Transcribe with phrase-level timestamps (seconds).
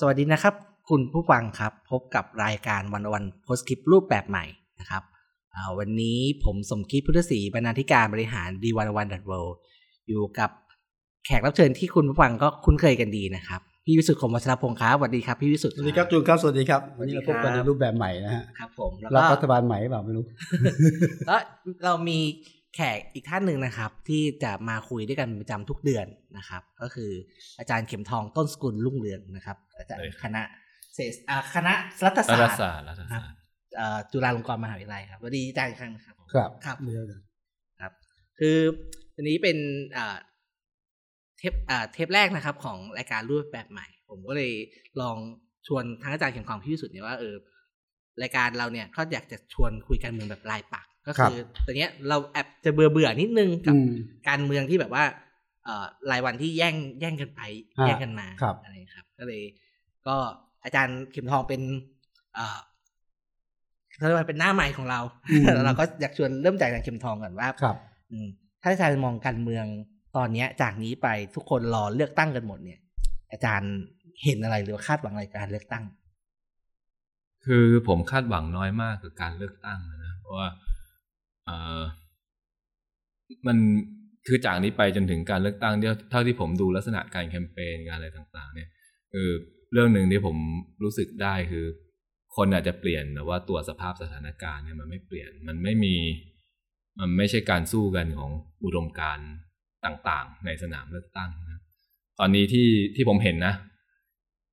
[0.00, 0.54] สวัสดีนะครับ
[0.88, 4.44] คุณผู้ฟังครับ พบกับรายการวันวันโพสคลิปรูปแบบใหม่
[4.80, 5.02] นะครับ
[5.54, 9.32] อ่าวันนี้ผมสมคิดพุทธศรีบรรณาธิการบริหารดีวันวันดัตเว
[10.08, 10.50] อยู่กับ
[11.26, 20.24] แขกรับเชิญที่คุณผู้ฟังก็คุ้นเคยกันดีนะครับพี่วิสุทธิ์คมวัชรพงศ์ครับสวัสดีครับพี่วิสุทธิ์สวัสดีครับจูนครับสวัสดีครับวันนี้เราพบกันในรูปแบบใหม่นะฮะครับผมแล้วรับก็รัฐบาลใหม่หรือเปล่าไม่รู้
[21.26, 21.40] แล้ว
[21.84, 22.18] เรามี
[22.80, 26.06] แขกอีกท่านหนึ่งนะครับ ที่จะมาคุยด้วยกันเป็นประจำทุกเดือน
[26.38, 27.10] นะครับ ก็คือ
[27.58, 30.42] อาจารย์เข็มทองต้นสกุลรุ่งเรืองนะครับ อาจารย์ใช่ครับคณะ
[30.94, 31.72] เศรษฐอ่าคณะ
[32.04, 33.28] รัฐศารัสตฐร์ศาสตร์รัฐศาสตร์
[33.76, 37.22] เอ่อจุฬาลงกรณ์มหาวิทยาลัยครับสวัสดีอาจารย์อีกครั้งนะครับ ครับครับเดี๋ยวเดี๋ยว
[37.80, 37.92] ครับ
[38.38, 38.58] คือ
[39.16, 39.56] อันนี้เป็น
[39.96, 40.16] อ่า
[41.38, 44.52] เทปอ่าเทปแรกนะครับ ของรายการรูปแบบใหม่ ผมก็เลย
[45.00, 45.16] ลอง
[45.66, 47.34] ชวนทั้งอาจารย์เข็มทองพี่วิสุทธิ์เนี่ยว่าเออ
[48.22, 53.90] รายการเราเนี่ยก็อยากจะชวนคุยการเมืองแบบรายปัก ก็คือตอนเนี้ยเราแอบจะเบื่อเบื่อๆนิดนึงกับอืม
[54.28, 55.04] การเมืองที่แบบว่า
[55.64, 57.40] เอ่อรายวันที่แย่งแย่งกันไป
[57.78, 59.42] อ่าแย่งกันมาครับอะไรครับ ก็เลย
[60.06, 60.16] ก็
[60.64, 61.60] อาจารย์เข็มทองเป็น
[62.34, 62.58] เอ่อ
[63.96, 65.00] เขาเรียกว่าเป็นหน้าใหม่ของเรา
[65.64, 67.76] เราก็อยากชวนเริ่มจากอาจารย์เข็มทองก่อนว่าครับ
[68.10, 68.28] อืม
[68.62, 69.64] ถ้าอาจารย์มองการเมือง
[70.16, 72.80] ตอนเนี้ย จากนี้ไปทุกคนรอเลือกตั้งกันหมดเนี่ย
[73.32, 73.72] อาจารย์
[74.24, 75.84] เห็นอะไรหรือว่าคาดหวังอะไรกับการเลือกตั้ง
[77.44, 80.67] คือผมคาดหวังน้อยมากกับการเลือกตั้งนะเพราะว่าเออ
[83.46, 83.56] มัน
[84.26, 88.68] คือจากนี้ไปจนถึงการเลือกตั้งเนี่ยเท่าที่ผมดูลักษณะการแคมเปญการอะไรต่างๆ เนี่ย
[89.12, 89.28] คือ
[89.72, 90.36] เรื่องหนึ่งที่ผม
[90.82, 91.64] รู้สึกได้คือ
[92.36, 95.96] คนอาจจะเปลี่ยนแต่ว่าตัวสภาพสถานการณ์เนี่ยมันไม่เปลี่ยนมันไม่มี
[96.98, 98.30] มันไม่ใช่การสู้กันของ
[98.64, 99.18] อุดมการ
[99.84, 101.62] ต่างๆ ในสนามเลือกตั้งนะ
[102.18, 103.54] ตอนนี้ที่ที่ผมเห็นนะ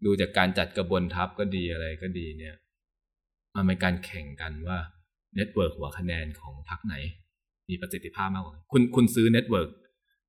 [0.06, 2.56] ดูจากการจัดกระบวนทัพก็ดีอะไรก็ดีเนี่ย
[3.56, 4.78] มันเป็นการแข่งกันว่า
[5.36, 6.96] network หัวคะแนนของพรรคไหน
[7.70, 9.70] มีประสิทธิภาพมากกว่ากันคุณคุณซื้อ network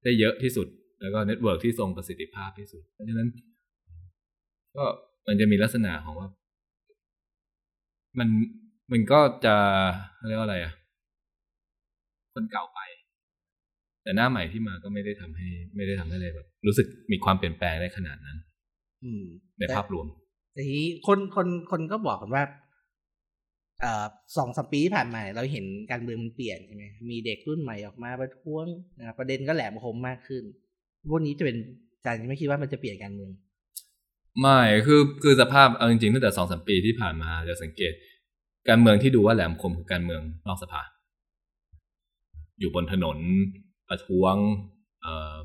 [0.05, 0.69] ได้เยอะที่สุด
[1.01, 3.29] แล้วก็ network ที่ทรงประสิทธิภาพที่สุด เพราะฉะนั้น
[4.77, 4.85] ก็
[5.27, 6.29] มันจะมีลักษณะของว่า
[8.19, 8.29] มัน
[8.93, 9.57] มันก็จะ
[10.27, 10.73] เรียกว่าอะไรอะ
[12.35, 12.81] คนเก่าไป
[14.03, 18.37] แต่หน้าใหม่ที่มาก็ไม่ได้ทำให้ ไม่ได้ทำให้เลยแบบ รู้สึกมีความเปลี่ยนแปลงได้ขนาดนั้น
[19.05, 19.23] อืม
[19.59, 20.07] ในภาพรวม
[20.53, 22.66] แต่ทีนี้คนคนคนก็บอกกันว่าเอ่อ
[24.37, 28.67] สองสามปีที่ผ่านมาเราเห็นการเมืองมันเปลี่ยนใช่ไหมมีเด็กรุ่นใหม่ออกมาประท้วง
[28.99, 30.43] นะประเด็นก็แหลมคมมากขึ้น
[31.11, 31.57] พวกนี้จะเป็น
[31.95, 33.31] อาจารย์ไม่คิดว่ามันจะเปลี่ยนการเมือง
[34.41, 37.93] ไม่คือคือสภาพเอาจริงๆตั้งแต่สองสามปีที่ผ่านมาจะสังเกต
[38.69, 40.83] การเมืองที่ดูว่าแหลมคมคือการเมืองนอกสภา
[42.61, 43.19] อยู่บนถนน
[43.89, 44.35] ประท้วง
[45.03, 45.37] เออ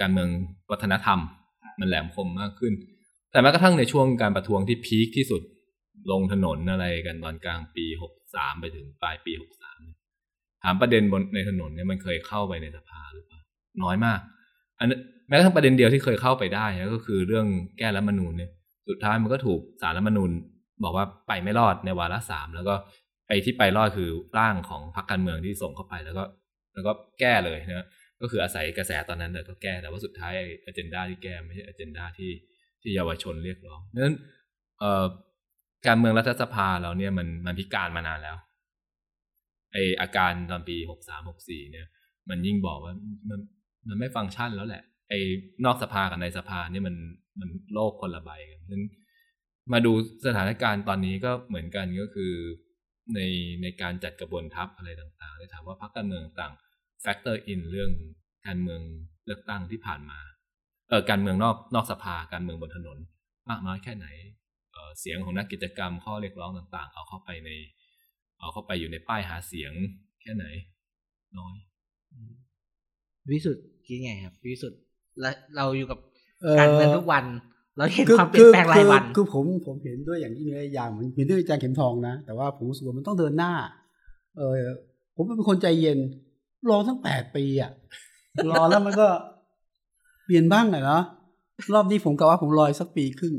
[0.00, 0.28] การเมือง
[0.70, 1.18] วัฒนธรรม
[1.80, 2.72] มันแหลมคมมากขึ้น
[3.30, 5.42] แต่แม้กระทั่งในช่วงการประท้วงที่พีคที่สุด
[6.10, 9.80] ลงถนนอะไรกันตอนกลางปีหกสามไปถึงปลายปีหกสาม
[10.62, 13.40] ถามประเด็นบนในถนนเนี่ยมันเคยเข้าไปในสภาหรือเปล่า
[13.82, 14.20] น้อยมาก
[14.78, 14.96] อันนั้
[15.28, 17.46] แม้กระทั่งประเด็นเดียวที่เคยเข้าไปได้นะก็คือเรื่อง
[17.78, 18.50] แก้รัฐมนูญเนี่ย
[18.88, 20.30] สุดท้ายมันก็ถูกสารรัฐมนูญ
[20.84, 22.74] บอกว่าไปไม่รอดในวาระสามแล้วก็
[23.28, 26.24] ไอ้ที่ไปรอดคือร่างของพรรคการเมืองที่ส่งเข้าไปแล้วก็
[26.74, 27.86] แล้วก็แก้เลยนะ
[28.20, 30.32] ก็คืออาศัยกระแสตอนนั้นแต่ก็แก้แต่ว่าสุดท้าย
[30.66, 32.30] อเจนดาที่แก้ไม่ใช่อเจนดาที่
[32.82, 34.16] ที่เยาวชนเรียกร้องดังนั้น
[34.78, 35.04] เอ่อ
[35.86, 38.36] การเมืองรัฐสภาเราเนี่ยมันมันพิการมานานแล้ว
[39.72, 41.86] ไออาการตอนปีหกสามหกสี่เนี่ย
[42.28, 42.94] มันยิ่งบอกว่า
[43.30, 43.40] มัน
[43.88, 45.14] มันไม่ฟังก์ชันแล้วแหละ ไอ
[45.64, 46.96] นอกสภากับในสภาเนี่ยมัน
[47.40, 48.84] มันโลกคนละใบกันนั้น
[49.72, 49.92] มาดู
[50.26, 52.32] สถานการณ์ตอนนี้ก็เหมือนกันก็คือ
[53.14, 53.20] ใน
[53.62, 56.52] ในการจัดกระบวนทัพอะไรต่างๆเลยถามว่าพรรคการเมืองต่าง
[57.02, 57.90] factor in เรื่อง
[58.46, 58.80] การเมือง
[59.26, 60.18] เลือกตั้งที่ผ่านมา
[60.88, 62.98] เออการเมืองนอกนอกสภาการเมืองบนถนน
[63.48, 64.06] มากน้อยแค่ไหน
[64.76, 67.50] เออเสียงของนักกิจกรรมข้อเรียกร้องต่างๆ เอาเข้าไปใน
[68.40, 69.72] เอาเข้าไปอยู่ในป้ายหาเสียง
[70.20, 70.44] แค่ไหน
[71.38, 71.54] น้อย
[73.30, 74.80] วิสุทธ์คิดไงครับ วิสุทธ์
[75.20, 75.98] และเราอยู่กับ
[76.42, 77.24] เอ่อการเมืองทุกวัน
[77.76, 83.52] เราเห็นคือความเปลี่ยนแปลงรายวันคือคือผมผมเห็นด้วยอย่างยิ่งเลยอย่างเหมือนเห็นด้วยอาจารย์เข็มทองนะ แต่ว่าผมรู้สึกว่ามันต้องเดินหน้า
[84.36, 84.54] เออ
[85.16, 85.98] ผมเป็นคนใจเย็น
[86.70, 87.70] รอตั้งแปดปีอะ
[88.50, 89.08] รอแล้วมันก็
[90.24, 91.02] เปลี่ยนบ้างอะเนาะ
[91.74, 93.34] รอบนี้ผมกะว่าผมรออีกสักปีครึ่ง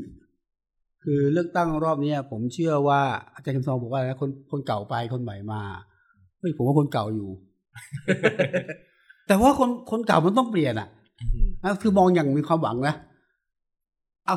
[1.04, 3.00] คือเลือกตั้งรอบเนี้ยผมเชื่อว่า
[3.34, 5.62] อาจารย์เข็มทองบอกว่านะคนคนเก่าไปคนใหม่มา
[6.38, 7.28] เฮ้ยผมว่าคนเก่าอยู่
[9.26, 10.88] แต่ว่าคนคนเก่ามันต้องเปลี่ยนอะ
[11.64, 12.94] นะคือมองอย่างมีความหวังนะ
[14.26, 14.36] เอา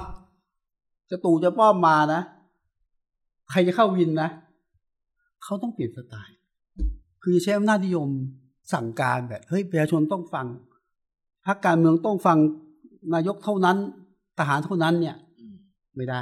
[1.10, 2.22] จะตู่จะป้อมมานะ
[3.52, 4.30] ใครจะเข้าวินนะ
[5.44, 6.38] เขาต้องเปลี่ยนสไตล์
[7.24, 8.10] คือใช้อำนาจนิยม
[8.74, 10.48] สั่งการแบบเฮ้ยประชาชนต้องฟัง
[11.46, 12.38] พรรคการเมืองต้องฟัง
[13.14, 13.78] นายกเท่านั้น
[14.38, 15.16] ทหารเท่านั้นเนี่ย
[15.96, 16.22] ไม่ได้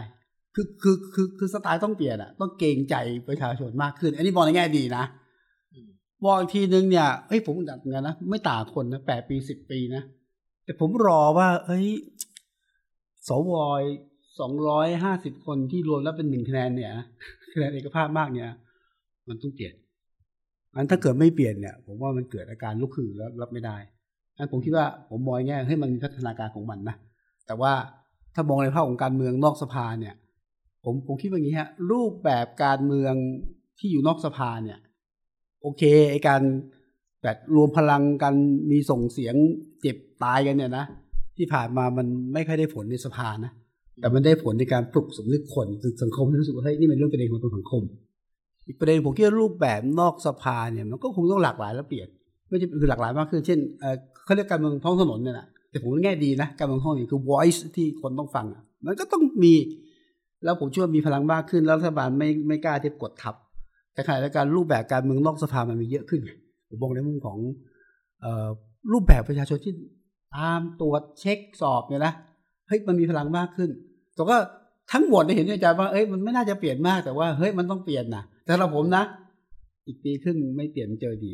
[0.60, 2.96] คือคือคือคือสไตล์ต้องเปลี่ยนอะต้องเกรงใจ
[3.28, 5.04] ประชาชนมากขึ้น อันนี้มองในแง่ดีนะ
[5.74, 5.88] อืม
[6.26, 10.04] มองอีกทีนึงเนี่ยเฮ้ยผมดัดเงินนะไม่ต่างคนนะแปดปีสิบปีนะ
[10.66, 11.88] แต่ผมรอว่า เอ้ย
[13.28, 13.54] สว
[14.40, 16.92] สองร้อยห้าสิบคนที่รวมแล้วเป็นหนึ่งคะแนนเนี่ย
[17.54, 18.50] คะแนนเอกภาพมากเนี่ย
[19.28, 19.74] มันต้องเปลี่ยน
[20.76, 23.78] อันถ้าเกิดไม่เปลี่ยนเนี่ย ผมว่ามันเกิดอาการลุกคือแล้วรับไม่ได้
[24.38, 26.96] อันผมคิดว่าผมมองแง่ให้มันมีพัฒนาการของมันนะ
[27.48, 27.74] แต่ว่า
[28.36, 30.16] ถ้ามองในภาพของการเมืองนอกสภาเนี่ย
[30.86, 33.14] ผมผมคิดว่าอย่างนี้ฮะ รูปแบบการเมือง
[33.80, 34.80] ที่อยู่นอกสภาเนี่ย
[35.62, 36.42] โอเคไอการ
[37.24, 38.34] แบบรวมพลังกัน
[38.72, 39.36] มีส่งเสียง
[39.82, 40.86] เจ็บตายกันเนี่ยนะ
[41.38, 43.52] ที่ผ่านมามันไม่ค่อยได้ผลในสภานะ
[44.00, 45.68] แต่มันได้ผลในการปลุกสำนึกคน
[46.04, 47.84] สังคมที่รู้สึกว่าเฮ้ยนี่เป็นเรื่องประเด็นของตัวสังคม
[48.68, 52.08] อีกประเด็นผมคิดว่ารูปแบบนอกสภาเนี่ยมันก็คงต้องหลากหลายและเปลี่ยน
[52.50, 53.96] ไม่ใช่คือหลากหลายมากขึ้นเช่นเออ
[54.26, 58.46] เขาเรียกการเมืองท้องถนนเนี่ยนะแต่ผมว่าแง่ดีนะการเมืองท้องถนนคือ voice ที่คนต้องฟัง
[58.86, 59.54] มันก็ต้องมี
[60.44, 63.36] แล้วผมเชื่อว่ามีพลังมากขึ้น แล้วรัฐบาลไม่ไม่กล้าที่กดทับ
[63.94, 66.22] แต่ขณะเดียวกันรูปแบบการเมืองนอกสภามันมีเยอะขึ้น
[66.70, 67.38] ผมมองในมุมของ
[68.22, 68.48] เอ่อ
[68.92, 69.74] รูปแบบประชาชนที่
[70.36, 72.14] ตามตรวจเช็คสอบเนี่ยนะ
[72.68, 73.70] เฮ้ยมันมีพลังมากขึ้น
[74.16, 74.38] แต่ก็
[74.92, 79.04] ทั้งหมดได้เห็นด้วยอาจารย์ว่าเอ้ยมันไม่น่าจะเปลี่ยนมากแต่ว่าเฮ้ยมันต้องเปลี่ยนนะแต่สำหรับผมนะ
[79.88, 81.34] อีกปีครึ่งไม่เปลี่ยนเจอดี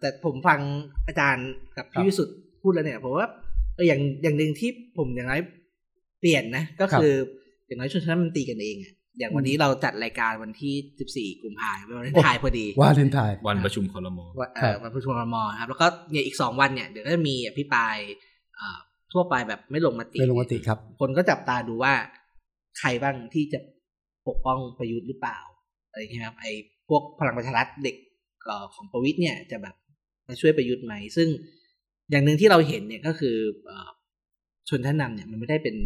[0.00, 0.60] แต่ผมฟัง
[1.06, 3.28] อาจารย์กับครับพี่วิสุทธ์พูดแล้วเนี่ยผมว่า
[3.74, 5.32] เอออย่างอย่างหนึ่งที่ผมอย่างไร
[6.20, 7.14] เปลี่ยนนะ ก็คือ
[7.68, 17.96] อย่างน้อยชนชั้นมันตีกันเองอะอย่างวันนี้เราจัดรายการวันที่ 14 กุมภาพันธ์วันไทายพอดีว่าเลนไทน์วันประชุมคอรมอว่าเอ่อวันประชุมครมครับ แล้วก็เนี่ยอีกสองวันเนี่ยเดี๋ยวก็จะมีอภิปราย
[18.56, 18.78] เอ่อ
[19.12, 21.92] ทั่วไปแบบไม่ลงมติเป็นลงมติครับ คนก็จับตาดูว่า
[22.78, 23.58] ใครบ้างที่จะ
[24.28, 25.38] ปกป้องประยุทธ์หรือเปล่า
[25.90, 26.52] อะไรอย่างเงี้ยครับไอ้
[26.88, 27.96] พวกพลังประชารัฐเด็ก
[28.44, 29.74] เอ่อของประวิทย์เนี่ยจะแบบ
[30.28, 31.28] มาช่วยประยุทธ์ไหม ซึ่ง
[32.10, 33.36] อย่างหนึ่งที่เราเห็นเนี่ยก็คือ
[33.66, 33.88] เอ่อ
[34.68, 35.76] ชนชั้นนำเนี่ยมันไม่ได้เป็น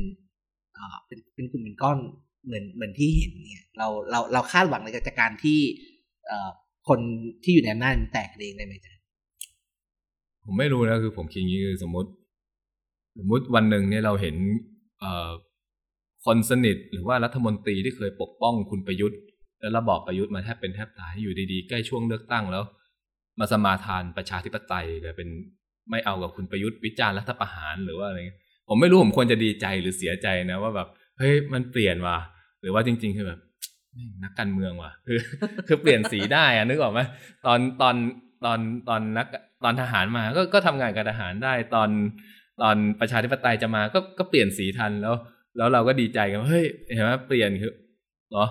[1.06, 1.98] เป็นเป็นกลุ่มเป็นก้อน
[2.46, 5.58] เหมือนเหมือนที่เห็นเนี่ย เราเราเราคาดหวังในจากการที่
[6.88, 7.00] คน
[7.42, 8.94] ที่อยู่ในอำนาจมันแตกเองได้ไหมจ๊ะ
[10.44, 12.10] ผมไม่รู้นะคือผมคิดอย่างนี้คือสมมติ
[13.18, 14.36] สมมติวันหนึ่งเนี่ยเราเห็น
[15.00, 15.04] เอ
[16.24, 19.20] คนสนิทหรือว่ารัฐมนตรีที่เคยปกป้องคุณประยุทธ์
[19.60, 22.62] แล้วระบอบประยุทธ์มาแทบเป็นแทบตายอยู่ดีๆ ใกล้ช่วงเลือกตั้งแล้ว
[23.38, 25.28] มาสมาทานประชาธิปไตยกลายเป็น
[25.90, 30.88] ไม่เอากับคุณประยุทธ์วิจารณ์รัฐประหารหรือว่าอะไรเงี้ย ผมไม่รู้ผมควรจะดีใจหรือเสียใจนะว่าแบบ
[31.18, 32.18] เฮ้ยมันเปลี่ยนว่ะ
[32.60, 33.40] หรือว่าจริง ๆ คือแบบ
[34.24, 35.18] นักการเมืองว่ะคือ
[35.68, 37.00] คือเปลี่ยนสีได้อะนึกออกไหม
[37.46, 37.94] ตอนตอน
[38.44, 39.26] ตอนตอนนัก
[39.64, 41.90] ตอนทหารมาก็ก็ทำงานกับทหารได้ตอน
[42.62, 45.14] ตอนประชาธิปไตยจะมาก็ก็เปลี่ยนสีทันแล้ว
[45.56, 47.72] แล้วเราก็ดีใจกันเฮ้ยเห็นไหมเปลี่ยนคือ
[48.30, 48.46] เหรอ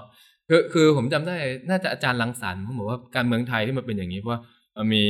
[0.49, 1.35] คือคือผมจำได้
[1.69, 4.41] น่าจะอาจารย์ลังสรรค์เขาบอกว่าการเมืองไทยที่มันเป็นอย่างนี้เพราะว่า
[4.77, 5.05] มันมี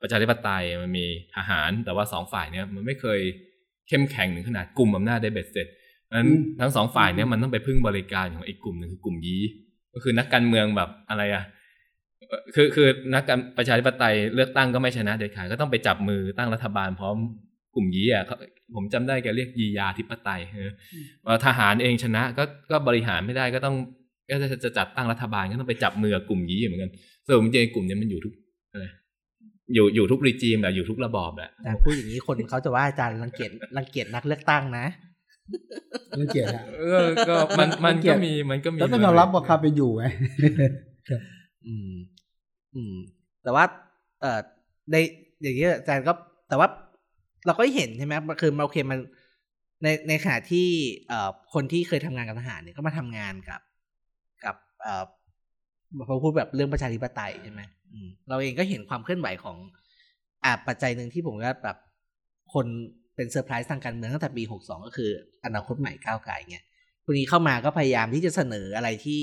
[0.00, 1.06] ประชาธิปไตยมันมี
[1.36, 3.20] ทหารแต่ว่าสองฝ่ายเนี่ยมันไม่เคย
[3.88, 5.66] เข้มแข็งถึงขนาดกลุ่มอำนาจได้เบ็ดเสร็จ
[6.16, 9.42] นั้นอืมทั้งสองฝ่ายเนี่ยมันต้องไปพึ่งบริการของอีกกลุ่มหนึ่งคือกลุ่มยี้
[9.94, 11.44] ก็คือนักการเมืองแบบอะไรอะ
[12.28, 17.16] เอ่อคือคือนักการประชาธิปไตยเลือกตั้งก็ไม่ชนะเด็ดขาดก็ต้องไปจับมือตั้งรัฐบาลพร้อม
[17.74, 18.36] กลุ่มยี้อะเขา
[18.74, 20.70] ผมจำได้แกเรียกยียาธิปไตยเออ
[21.26, 23.76] ว่าทหารเองชนะก็ก็บริหารไม่ได้ก็ต้อง
[24.30, 26.90] ก็จะจะจัดตั้งรัฐบาลก็ต้องไปจับมือกับกลุ่มยี้เหมือนกัน
[27.26, 28.34] สรุปจริงๆกลุ่มเนี้มันอยู่ทุก
[29.66, 34.86] อะไรอยู่อยู่ทุกรีจีมแหละอยู่ทุกระบอบแหละแต่พูดอย่างนี้คนเขาจะว่าอาจารย์รังเกียจรังเกียจนักเลือกตั้งนะ
[36.20, 40.04] รังเกียจฮะเออก็มันมันเกลีก็ยดมีมันก็มีแล้วต้องยอมรับว่าความเป็นอยู่ไง
[41.66, 41.92] อืม
[42.74, 42.94] อืม
[43.42, 43.64] แต่ว่า
[44.20, 44.38] เอ่อ
[44.90, 44.96] ใน
[45.42, 46.12] อย่างนี้อาจารย์ก็
[46.48, 46.68] แต่ว่า
[47.46, 48.98] เราก็เห็นใช่ไหมคือมันโอเคมัน
[49.82, 50.66] ในในขณะที่
[51.08, 53.60] เอ่อคนที่เคยทำงานกับทหารเนี่ยก็มาทำงานกับ
[54.44, 55.04] กับ เอ่อ
[56.08, 57.83] พอพูดแบบเรื่องประชาธิปไตยใช่ไหมอืม
[58.28, 59.56] เราเองก็เห็นความเคลื่อนไหวของ
[60.44, 61.76] อ่าปัจจัยหนึ่งที่ผมว่าแบบ
[62.54, 62.66] คน
[63.16, 65.10] เป็นเซอร์ไพรส์ทางการเมืองตั้งแต่ปีหกสองก็คือ
[65.44, 66.64] อนาคตใหม่ก้าวไกลเนี่ย
[67.04, 69.22] คนนี้เข้ามาก็พยายามที่จะเสนออะไรที่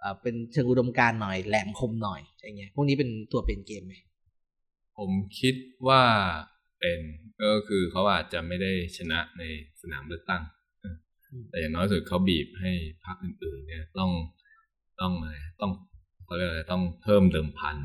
[0.00, 3.94] เอ่อเป็นเชิงอุดมการณ์หน่อยแหลมคมหน่อยอย่างเงี้ยพวกนี้เป็นตัวเป็นเกมไหม
[4.98, 5.10] ผม
[5.40, 5.54] คิด
[5.88, 6.02] ว่า
[6.80, 7.00] เป็น
[7.42, 9.42] ก็คือเขาอาจจะไม่ได้ชนะใน
[9.82, 10.42] สนามเลือกตั้ง
[10.80, 10.96] เออ
[11.50, 12.72] แต่อย่างน้อยสุดเขาบีบให้
[13.04, 14.10] พรรคอื่นๆ เนี่ยต้อง
[15.00, 15.72] ต้องอะไรต้อง
[16.26, 17.76] เขาเรียกอะไรต้องเพิ่มเดิมพัน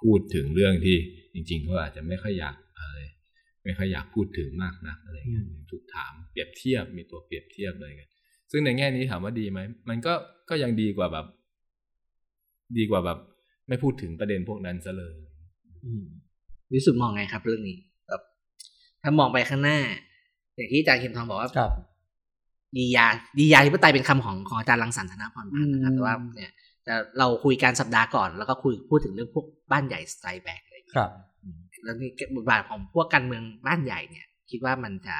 [0.00, 0.96] พูดถึงเรื่องที่
[1.34, 2.98] จริง ๆเขาอาจจะไม่ค่อยอยากอะไร
[3.64, 8.10] ไม่ค่อยอยากพูดถึงมากนักอะไรเงี้ยถูกถามเปรียบเทียบมีตัวเปรียบเทียบอะไรเงี้ย
[8.50, 10.14] ซึ่งในแง่นี้ถามว่าดีไหมมันก็
[10.48, 11.26] ก็ยังดีกว่าแบบ
[12.76, 13.18] ดีกว่าแบบ
[13.68, 15.14] ไม่พูดถึงประเด็นพวกนั้นซะเลย
[15.84, 16.04] อืม
[16.72, 17.78] วิสุทธ์มองไงครับ เรื่องนี้
[18.08, 18.22] แบบ
[19.02, 19.78] ถ้ามองไปข้างหน้า
[20.54, 21.72] อย่างที่อาจารย์เข็มทองบอกว่าครับ
[22.76, 23.06] ดียา
[23.38, 26.67] ดียาธิปไตยเป็นคำของของอาจารย์รังสรรค์ธนพรพันธ์นะครับอืมแต่ว่าเนี่ยจะ
[27.18, 31.10] เราคุยการสัปดาห์ก่อน แล้วก็คุยพูดถึงเรื่องพวกบ้านใหญ่สไตล์แบกอะไรอย่างคเงี้ยรับ
[31.42, 35.16] อืมแล้วนี่บทบาทของพวกการเมืองบ้านใหญ่เนี่ย คิดว่ามันจะ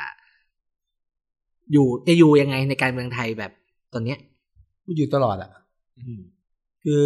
[1.72, 3.52] อยู่จะอยู่ยังไงในการเมืองไทยแบบ
[3.92, 4.18] ตอนเนี้ย
[4.84, 5.50] พูดอยู่ตลอดอะ
[5.98, 6.20] อืม
[6.84, 7.02] คือ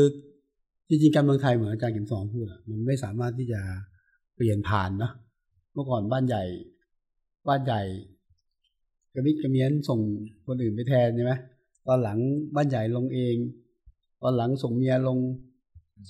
[0.88, 3.60] จริงๆการเมืองไทยเหมือนอาจารย์เข็มสองพูดอะมันไม่สามารถที่จะ
[4.36, 5.12] เปลี่ยนผ่านเนาะ
[5.74, 6.44] เมื่อก่อนบ้านใหญ่
[7.48, 7.82] บ้านใหญ่
[9.14, 10.00] กระมิดกระเมียนส่ง
[10.46, 11.32] คนอื่นไปแทนใช่ไหม
[11.86, 12.18] ตอนหลัง
[12.54, 13.34] บ้านใหญ่ลงเอง
[14.22, 15.18] ตอนหลังส่งเมียลง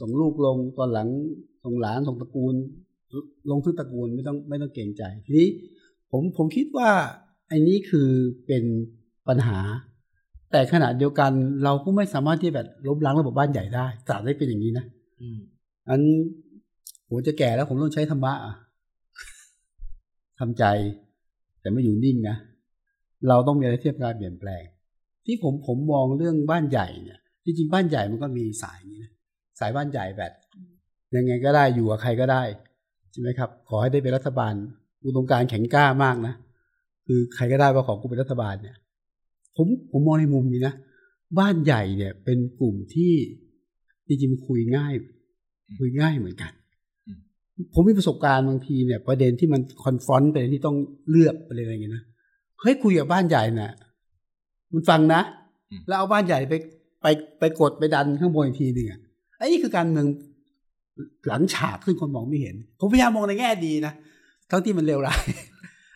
[0.01, 1.09] ส่งลูกลง ตอนหลัง
[1.65, 2.55] ส่งหลานส่งตระกูล
[3.51, 5.49] ลงทุกตระกูลไม่ต้องไม่ต้องเกรงใจ ทีนี้
[6.11, 6.91] ผมผมคิดว่า
[7.49, 8.09] ไอ้นี้คือ
[8.47, 8.65] เป็น
[9.29, 9.59] ปัญหา
[10.53, 11.33] แต่ขณะเดียวกัน
[11.65, 14.85] เราก็ไม่สามารถที่แบบล้มล้างระบบบ้านใหญ่ได้ตราบได้เป็นอย่างนี้นะ
[15.21, 15.39] อืม
[15.89, 16.01] อัน
[17.09, 18.55] ผมจะแก่แล้วผมต้องใช้ธรรมะอะ
[20.39, 20.65] ทำใจ
[21.61, 22.37] แต่ไม่อยู่นิ่งนะ
[23.29, 24.63] เราต้องมีอะไรเทียบการเปลี่ยนแปลง
[25.27, 29.13] ที่ผมผมมองเรื่องบ้านใหญ่เนี่ย จริงๆบ้านใหญ่มันก็มีสายนี้นะ
[29.61, 30.33] สายบ้านใหญ่แบบ
[31.17, 32.43] ยังไงก็ได้อยู่กับใครก็ได้
[33.11, 34.55] ใช่ไหมครับ ขอให้ได้เป็นรัฐบาล
[35.05, 36.35] อุดมการณ์แข็งกล้ามากนะ
[37.07, 38.77] คือใครก็ได้ว่าขอกูเป็นรัฐบาลเนี่ย
[39.57, 40.75] ผมผมมองในมุมนี้นะ
[41.39, 43.13] บ้านใหญ่เนี่ยเป็นกลุ่มที่
[44.07, 44.95] จริงๆมันคุยง่าย
[45.79, 46.53] คุยง่ายเหมือนกัน
[47.07, 47.19] อืม
[47.75, 50.77] ผมมีประสบการณ์บางทีเนี่ย ประเด็นที่มันคอนฟรอนต์ประเด็นที่ต้อง
[51.11, 52.05] เลือกประเด็นอะไรอย่างเงี้ยนะ
[52.61, 53.73] เฮ้ยคุยกับบ้านใหญ่น่ะ
[54.73, 55.21] มันฟังนะ
[55.87, 56.55] แล้วเอาบ้านใหญ่ไป
[57.03, 57.07] ไป
[57.39, 59.01] ไปกดไปดันข้างบนอีกทีหนึ่งอะ
[59.39, 60.07] ไอ้นี่คือการเมือง
[61.29, 63.93] หลังฉากซึ่งคนมองไม่เห็น ผมพยายามมองในแง่ดีนะ
[64.51, 65.23] ทั้งที่มันเลวร้าย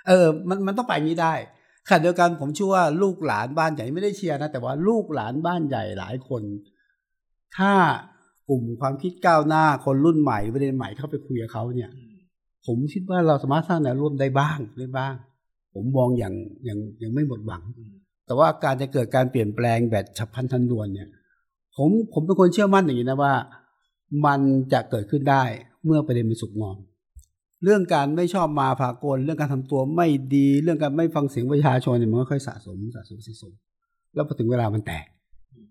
[0.08, 1.34] เออ มันมันต้องไปนี้ได้
[1.88, 6.42] ขณะเดียวกันผมเชื่อว่าลูกหลานบ้านใหญ่ไม่ได้เชียร์นะ แต่ว่าลูกหลานบ้านใหญ่หลายคน
[7.56, 7.72] ถ้า
[8.48, 11.90] กลุ่มความคิดก้าวหน้าคนรุ่นใหม่ประเด็นใหม่เข้าไปคุยกับเขาเนี่ย
[12.66, 15.14] ผมคิดว่าเราสามารถสร้างแนวร่วมได้บ้างได้บ้าง
[15.74, 16.34] ผมมองอย่าง
[16.64, 17.62] อย่างยังไม่หมดหวัง
[18.26, 21.08] แต่ว่าการจะเกิดการเปลี่ยนแปลงแบบฉับพลันทันด่วนเนี่ย
[21.76, 23.34] ผมผมเป็นคนเชื่อมั่นอย่างนี้นะว่า
[24.26, 24.40] มัน
[24.72, 25.44] จะเกิดขึ้นได้
[25.84, 26.78] เมื่อประเด็นมันสุกงอม
[27.64, 33.52] เรื่องการไม่ชอบมาพากลเรื่องการทำตัวไม่ดี เรื่องการไม่ฟังเสียงประชาชนเนี่ยมันก็ค่อยสะสมสะสมสะสม
[34.14, 35.06] แล้วพอถึงเวลามันแตก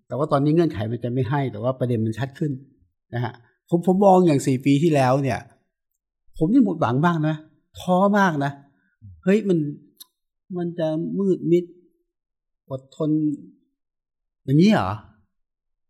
[0.07, 2.51] แต่ว่าตอนนี้เงื่อนไขมันจะไม่ให้ แต่ว่าประเด็นมันชัดขึ้น
[3.13, 3.33] นะฮะ
[3.69, 5.39] ผมผมมองอย่างสี่ปีที่แล้วเนี่ย
[6.37, 7.35] ผมนี่หมดหวังมากนะ
[7.79, 8.51] ท้อมากนะ
[9.23, 9.57] เฮ้ยมัน
[10.57, 10.87] มันจะ
[11.19, 11.63] มืดมิด
[12.71, 13.09] อดทน
[14.45, 14.91] อย่างนี้เหรอ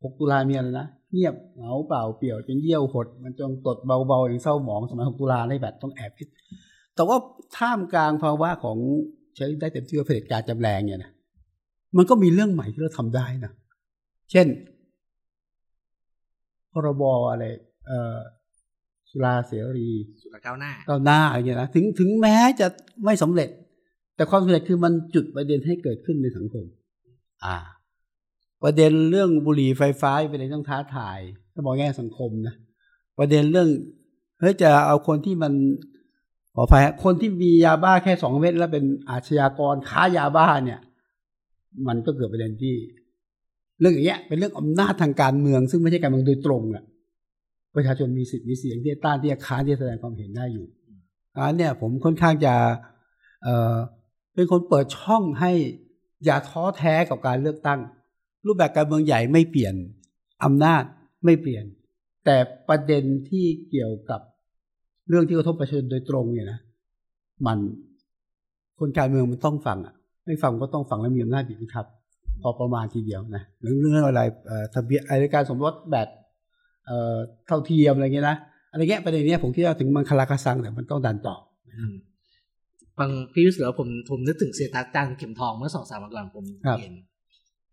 [0.04, 6.28] หกตุลามีอะไรนะเงียบเหงาเปล่าเปลี่ยวจนเยี่ยวหด มันจงตดเบาๆอย่างเศร้าหมองสมัยหกตุลาได้แบบต้องแอบคิด
[6.96, 7.18] แต่ว่า
[7.58, 8.78] ท่ามกลางภาวะของ
[9.36, 11.12] ใช้ได้เต็มที่ว่าเผด็จการจำแรงเนี่ยนะ
[11.98, 13.52] มันก็มีเรื่องใหม่ที่เราทำได้นะ
[14.32, 14.48] เช่น
[16.72, 17.44] พรบอะไร
[17.88, 18.18] เอ่อ
[19.10, 19.90] สุราเสรี
[20.22, 22.68] สุรก้าวหน้าก้าวหน้าอะไรเงี้ยนะถึงถึงแม้จะ
[23.06, 23.50] ไม่สำเร็จ
[24.16, 26.66] แต่ความสำเร็จคือมันจุดประเด็นให้เกิดขึ้นในสังคม
[27.46, 27.58] อ่า
[28.64, 31.20] ประเด็นเรื่องบุหรี่ไฟฟ้าเป็นเรื่องต้องท้าทาย
[31.54, 32.56] ถ้ามองแง่สังคมนะ
[33.20, 33.70] ประเด็นเรื่อง
[34.40, 35.54] เฮ้ยจะเอาคนที่มัน
[36.56, 40.80] ขออภัยฮะคนที่มียาบ้าแค่สองเม็ดแล้วเป็นอาชญากรค้ายาบ้าเนี่ย
[41.88, 42.76] มันก็เกิดประเด็นที่
[43.80, 46.84] เรื่องอย่างเงี้ย เป็นเรื่องอำนาจทางการเมือง ซึ่งไม่ใช่การเมืองโดยตรงอะ
[47.76, 50.66] ประชาชนมีสิทธิ์มีเสียงที่จะต้านที่จะค้านที่จะแสดงความเห็นได้อยู่
[51.36, 52.54] อันเนี่ยผมค่อนข้างจะ
[53.44, 53.76] เอ่อ
[54.36, 55.52] เป็นคนเปิดช่องให้
[56.26, 57.80] อย่าท้อแท้กับการเลือกตั้ง
[58.46, 59.76] รูปแบบการเมืองใหญ่ไม่เปลี่ยน
[60.44, 60.84] อำนาจ
[61.26, 61.66] ไม่เปลี่ยน
[62.26, 62.38] แต่
[62.70, 64.22] ประเด็นที่เกี่ยวกับ
[65.10, 66.60] เรื่องที่กระทบประชาชนโดยตรงเนี่ยนะ
[67.46, 67.60] มัน
[68.80, 69.94] คนการเมืองมันต้องฟังอะ
[70.26, 71.86] ไม่ฟังก็ต้องฟังและมีอำนาจบีบบังคับ
[72.42, 76.08] พอประมาณทีเดียวนะเรื่องเรื่องอะไรเออทะเบียนอะไรการสมรสแบบ
[76.86, 77.16] เอ่อ
[77.48, 78.38] เท่าเทียมอะไรเงี้ยนะ
[78.72, 81.36] อะไรเงี้ยประเด็นเนี้ยผมคิดว่าถึงมันคาราคาซังแต่มันต้องดันต่อ
[83.00, 86.94] อืมฟังพี่วิสุทธิ์แล้วผมผมนึกถึง status จารย์เข็มทองเมื่อสองสามวันก่อนผมครับเห็น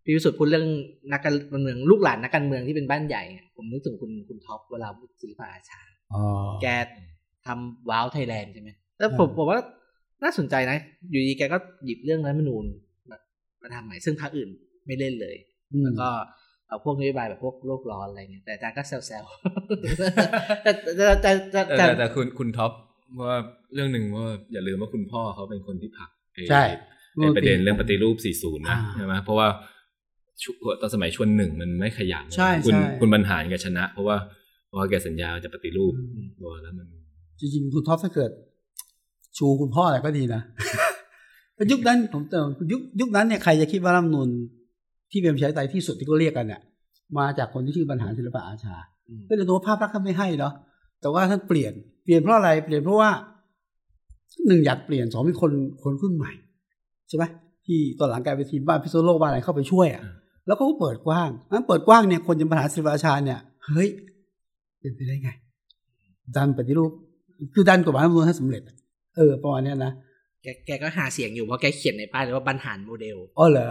[0.03, 0.65] พี่วิสุทธิ์พูดเรื่อง
[1.11, 5.81] นักการเมืองลูกหลานนักการเมืองที่เป็นบ้านใหญ่อะผมนึกถึงคุณคุณท็อปเวลาพูดศิลปะอาชา
[6.13, 6.23] อ๋อ
[6.61, 6.67] แก
[7.45, 9.59] ทำว้าวไทยแลนด์ใช่ไหมแล้วผมอืมผมว่า
[10.23, 10.77] น่าสนใจนะ
[11.09, 12.65] อยู่ดีแกก็หยิบเรื่องรัฐธรรมนูญ
[13.09, 13.17] มา
[13.61, 14.49] มาทำใหม่ซึ่งพรรคอื่น
[14.85, 15.35] ไม่เล่นเลย
[15.73, 16.09] อืมแล้วก็
[16.67, 22.71] เอาพวกนโยบายแบบพวกโลกร้อนอะไรเงี้ยแต่อาจารย์ก็แซวๆแต่แต่แต่แต่แต่แต่แต่แต่คุณคุณท็อป
[23.21, 23.33] ว่า
[23.73, 26.63] เรื่องหนึ่งว่าอย่าลืมว่าคุณพ่อเขาเป็นคนที่ผลักไอ้ใช่
[27.15, 29.47] ไอ้ประเด็นเรื่องปฏิรูป 40 นะอ่าใช่ไหมเพราะว่า
[30.43, 30.51] ชุ
[30.81, 34.17] ตอนสมัยชวนหนึ่งมันไม่ขยันใช่คุณใช่คุณบรรหารแกชนะ เพราะว่า
[34.67, 36.87] เพราะว่าแกสัญญาจะปฏิรูปอืมตัวแล้วมัน
[37.39, 38.31] จริงๆ คุณท็อปถ้าเกิด
[39.37, 40.41] ชูคุณพ่ออะไรก็ดีนะ
[41.55, 44.29] แต่ยุคนั้นผมเติมยุคยุคนั้นเนี่ยใครจะคิดว่ารัฐธรรมนูญ
[45.11, 46.61] ที่เป็นประชาธิปไตยที่สุดที่เขาเรียกกันเนี่ย
[47.17, 48.75] มาจากคนที่ชื่อบรรหารศิลปะอาชา
[49.07, 50.53] อืมก็เลยตัวภาพลักษณ์ท่านไม่ให้เนาะ
[51.01, 53.11] แต่ว่าท่านเปลี่ยน เปลี่ยนเพราะอะไร เปลี่ยนเพราะว่า
[54.47, 55.51] หนึ่งอยากเปลี่ยนสองมีคน
[55.83, 56.31] คนรุ่นใหม่
[57.07, 57.23] ใช่ไหม
[57.65, 60.03] ที่ตอนหลังกลายเป็นทีมบ้านพิษณุโลกบ้านอะไรเข้าไปช่วยอะ
[60.47, 63.89] แล้วก็เปิดกว้างนั้นเปิดกว้างเนี่ยคนจะปัญหาศิลปอาชาเนี่ย เฮ้ย
[64.79, 65.29] เป็นไปได้ไง
[66.35, 66.91] ดันปฏิรูป
[67.53, 68.75] คือดันกฎหมายรัฐธรรมนูญให้สำเร็จอะ
[69.15, 69.91] เออประมาณเนี้ยนะ
[70.43, 73.69] แกแกก็หาเสียงอยู่เพราะแกเขียนในป้ายเลยว่าบรรหารโมเดล อ๋อเหรอ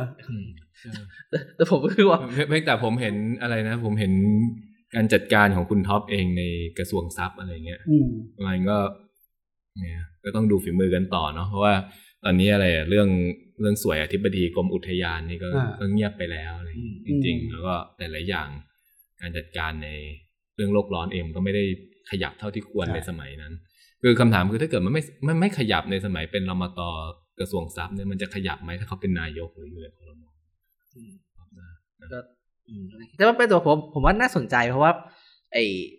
[1.30, 4.12] แต่แต่ผมก็คือว่าเพียงแต่ผมเห็นอะไรนะ ผมเห็น
[4.94, 6.42] การจัดการของคุณท็อปเองใน
[6.78, 8.08] กระทรวงทรัพย์อะไรเงี้ยอืม
[8.46, 8.78] มันก็
[9.78, 11.74] เนี่ยก็ต้องดูฝีมือกันต่อเนาะเพราะว่า
[12.24, 13.08] ตอนนี้อะไรอะเรื่อง
[13.60, 18.48] เรื่องสวยอธิบดีกรมอุทยานนี่ก็อ่าก็เงียบไปแล้วอะไรอย่างงี้จอืมริง ๆ แล้วก็หลายๆอย่าง
[19.20, 19.88] การจัดการใน
[20.56, 21.64] เรื่องโลกร้อนเองก็ไม่ได้
[22.10, 23.52] ขยับเท่าที่ควรในสมัยนั้น
[24.02, 26.80] คือคำถามคือถ้าเกิดมันไม่มันไม่ขยับในสมัยเป็นรมต
[27.40, 30.24] กระทรวงทรัพย์เนี่ยมันจะขยับไหมถ้าเขาเป็นนายกหรืออยู่ในครม
[30.96, 31.12] อืม
[32.12, 32.41] ก็อืม
[33.16, 34.92] แต่ว่าเป็นตัวผมผมว่าน่าสนใจเพราะว่า
[35.52, 35.56] ไอ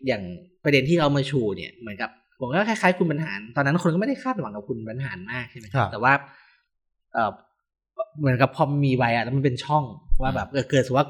[0.07, 0.21] อย่าง
[0.63, 6.13] ประเด็นที่เอามาชูเนี่ยเหมือนกับผมก็คล้ายๆคุณบรรหาร ตอนนั้นคนก็ไม่ได้คาดหวังกับคุณบรรหารมากใช่ไหมครับแต่ว่า
[7.13, 7.31] เออ
[8.19, 9.83] เหมือนกับพอมีไว้อะแล้วมันเป็นช่อง
[10.21, 11.07] ว่าแบบเออเกิดสมมุติว่า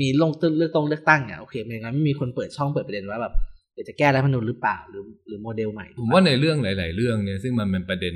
[0.00, 3.34] มีลงตึเลือกตรงเลือกตั้งเนี่ยโอเคมันงั้นไม่มีคนเปิดช่องเปิดประเด็นว่าแบบ
[3.72, 8.14] เดี๋ยวจะแก้รัฐธรรมนูญหรือเปล่าหรือหรือโมเดลใหม่ ผมว่าในเรื่องหลาย ๆ เรื่องเนี่ย ซึ่งมันเป็นประเด็น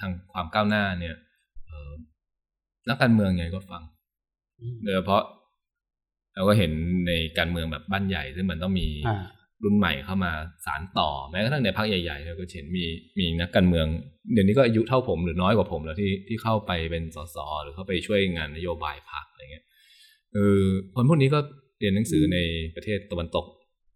[0.00, 1.14] ทางความก้าวหน้าเนี่ย
[1.66, 1.90] เอ่อ
[2.88, 3.82] นักการเมืองไงก็ฟัง
[4.60, 5.22] อืมโดยเฉพาะ
[6.34, 6.72] เราก็เห็น
[7.06, 9.24] ในการเมืองแบบบ้านใหญ่ ซึ่งมันต้องมีอ่า
[9.64, 10.32] รุ่นใหม่เข้ามา
[10.66, 12.84] สารต่อ แม้กระทั่งในพรรคใหญ่ๆเราก็เห็นมี
[13.18, 13.86] มีนักการเมือง
[14.32, 19.64] เดี๋ยวนี้ก็อายุเท่าผมหรือน้อยกว่าผมแล้วที่ที่เข้าไปเป็นสสหรือเข้าไปช่วยงานนโยบายพรรคอะไรเงี้ย
[20.32, 20.62] เออ
[20.94, 21.38] คนพวกนี้ก็
[21.78, 22.38] เรียนหนังสือใน
[22.76, 23.46] ประเทศตะวันตก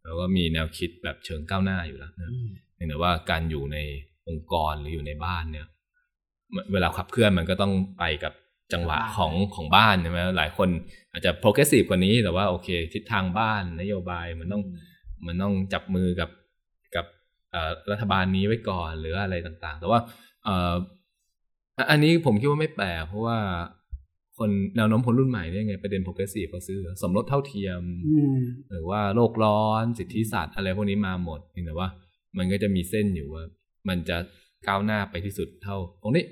[0.05, 3.79] แล้วก็มีแนวคิดแบบเชิงก้าวหน้าอยู่แล้วนะอืมเพียงแต่ว่าการอยู่ใน
[4.29, 5.67] องค์กรหรืออยู่ในบ้านเนี่ย
[6.73, 8.33] เวลาขับเคลื่อนมันก็ต้องไปกับ
[8.73, 10.69] จังหวะของของบ้านใช่ไหมหลายคน
[11.13, 14.63] อาจจะ progressive กว่านี้แต่ว่าโอเค ทิศทางบ้านนโยบายมันต้อง
[15.27, 16.31] มันต้องจับมือกับ
[16.95, 17.07] กับ
[17.53, 20.01] เอ่อรัฐบาลนี้ไว้ก่อนหรืออะไรต่างๆ แต่ว่า
[20.45, 20.75] เอ่อ
[21.77, 23.39] อะอันนี้ผมคิดว่าไม่แปลกเพราะว่า
[24.39, 28.39] คนแนวโน้มคนรุ่นใหม่เนี่ยไงประเด็น progressive เขาซื้อ สมรสเท่าเทียมอืม
[28.71, 31.89] หรือว่าโลกร้อนสิทธิสัตว์อะไรพวกนี้มาหมดเพียงแต่ว่า
[32.39, 33.45] มันก็จะมีเส้นอยู่ว่า
[33.89, 34.17] มันจะ
[34.67, 36.25] ก้าวหน้าไปที่สุดเท่า ตรงนี้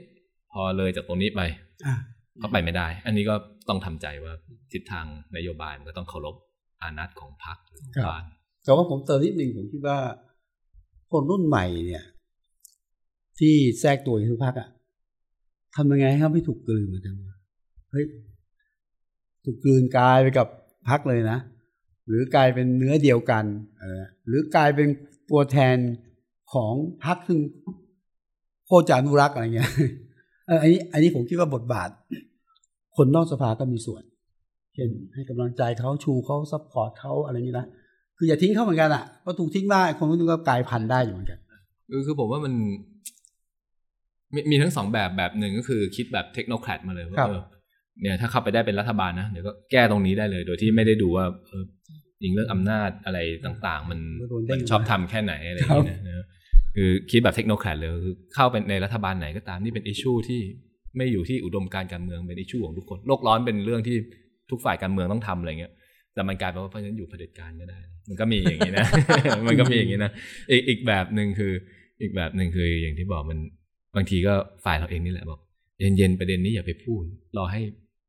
[0.53, 1.41] พอเลยจากตรงนี้ไป
[1.87, 1.95] อ่า
[2.43, 3.35] ก็ไปไม่ได้ อันนี้ก็
[3.69, 4.33] ต้องทำใจว่า
[4.73, 6.37] ทิศทางนโยบายมันก็ต้องเคารพ
[6.83, 8.25] อานัตของพรรคหรือของครับบ้าน
[8.65, 9.99] แต่ว่าผมเติมนิดหนึ่งผมคิดว่า
[11.13, 12.05] คนรุ่นใหม่เนี่ย
[13.39, 14.69] ที่แทรกตัวอยู่ทุกพักอะ
[15.75, 17.37] ทำยังไงให้เขาไม่ถูกกลืนเหมือนกันวะ
[17.91, 18.05] เฮ้ย
[19.45, 20.49] ถูกกลืนกลายไปกับ
[20.89, 21.39] พักเลยนะ
[22.07, 23.45] หรือกลายเป็นเนื้อเดียวกัน
[23.79, 24.89] เออหรือกลายเป็น
[25.31, 25.77] ตัวแทน
[26.53, 26.73] ของ
[27.05, 27.39] พรรคซึ่ง
[28.67, 31.89] โคตรอนุรักษ์อะไรเงี้ยเอออันนี้อันนี้ผมคิดว่าบทบาท
[32.97, 34.03] คนนอกสภาก็มีส่วน
[34.75, 37.67] เช่นให้กำลังใจเขาชูเขา support เขาอะไรอย่างนี้นะ
[38.19, 41.41] คืออย่าทิ้งเขาเหมือนกันอะเพราะถูกทิ้งได้คนคนนึงก็กลายพันธุ์ได้อยู่เหมือนกัน
[41.91, 42.55] คือคือผมว่ามัน
[44.35, 47.43] มีมีทั้งสองแบบแบบหนึ่งก็คือคิดแบบ technocrat มาเลยว่าครับเออ
[48.01, 51.63] เนี่ยถ้าเข้าไปได้เป็นรัฐบาลนะเดี๋ยวก็แก้ตรงนี้ได้เลย โดยที่ไม่ได้ดูว่าเออ
[52.25, 53.99] ยิงเรื่องอำนาจอะไรต่าง ๆ มัน
[54.31, 56.27] โดนเด้มังนชอบทำแค่ไหนอะไรอย่างเงี้ยนะ
[56.77, 60.41] คือคิดแบบเทคโนแครดเลยคือเข้าไปในรัฐบาลไหนก็ตามนี่เป็นอิชชูที่
[60.97, 63.97] ไม่อยู่ที่อุดมการณ์การเมืองเป็นอิชชูของทุกคนโลกร้อนเป็นเรื่องที่
[64.51, 65.73] ทุกฝ่ายการเมืองต้องทำอะไรเงี้ย
[66.15, 68.87] แต่มันกลายเป็นว่าเพราะฉะนั้นอยู่เผด็จการก็ได้ มันก็มีอย่างนี้นะ
[69.47, 70.11] มันก็มีอย่างนี้นะ
[70.51, 71.53] อีกอีกแบบหนึ่งคือ
[72.03, 73.39] อีกแบบหนึ่งคืออย่างที่บอกมัน
[73.97, 74.35] บางทีก็
[74.65, 75.41] ฝ่ายเราเองนี่แหละบอก
[75.81, 77.03] เย็นๆประเด็นนี้อย่าไปพูด
[77.37, 77.61] รอให้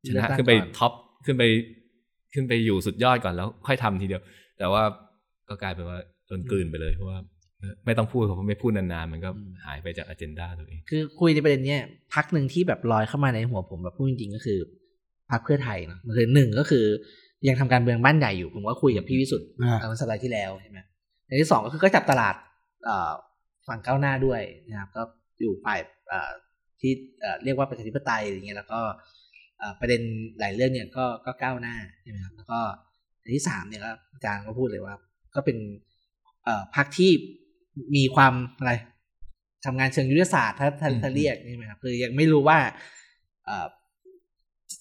[0.07, 0.93] ชนะขึ้นไปท็อป
[1.25, 1.43] ขึ้นไป
[2.33, 4.21] ขึ้นไปอยู่สุดยอดก่อนแล้ว ค่อยทำทีเดียว
[4.57, 4.83] แต่ว่า
[5.49, 7.36] ก็กลายเป็นว่าโดนกลืนไปเลยเพราะว่าเออ
[7.85, 9.29] ไม่ต้องพูดเพราะไม่พูดนานๆมันก็
[9.65, 11.81] หายไปจากอเจนดาตัวเองคือคุยในประเด็นเนี้ย
[12.13, 14.59] พักหนึ่งที่แบบลอยเข้ามาในหัวผมแบบพูดจริงๆก็คือ
[15.31, 16.85] พักเพื่อไทยเนอะมันคือหนึ่งก็คือ
[17.47, 20.79] ยังทำการเมืองบ้านใหญ่อยู่ ผมก็คุยกับพี่วิสุทธ์อ่าเมื่อสัปดาห์ที่แล้วใช่ไหม
[21.25, 22.35] อย่างที่สองก็คือก็จับตลาด
[22.85, 23.11] เอ่อ
[23.67, 25.01] ฝั่งก้าวหน้าด้วยนะครับ ก็
[25.41, 26.31] อยู่ฝ่ายเอ่อ
[26.81, 26.91] ที่
[27.21, 28.79] เอ่อเรียกว่าประชาธิปไตยอย่างเงี้ยแล้วก็
[29.59, 30.01] เอ่อประเด็น
[30.39, 32.59] หลายเรื่องเนี่ยก็ก็ก้าวหน้าใช่ไหมครับแล้วก็
[33.23, 34.95] อันที่สามเนี่ยก็อาจารย์ก็พูดเลยว่า
[35.35, 35.57] ก็เป็น
[36.43, 37.11] เอ่อพักที่
[37.95, 38.71] มีความอะไร
[39.65, 42.59] ทำงานเชิงยุทธศาสตร์ถ้าถ้าถ้าเรียกใช่ไหมครับคือยังไม่รู้ว่า
[43.45, 43.67] เอ่อ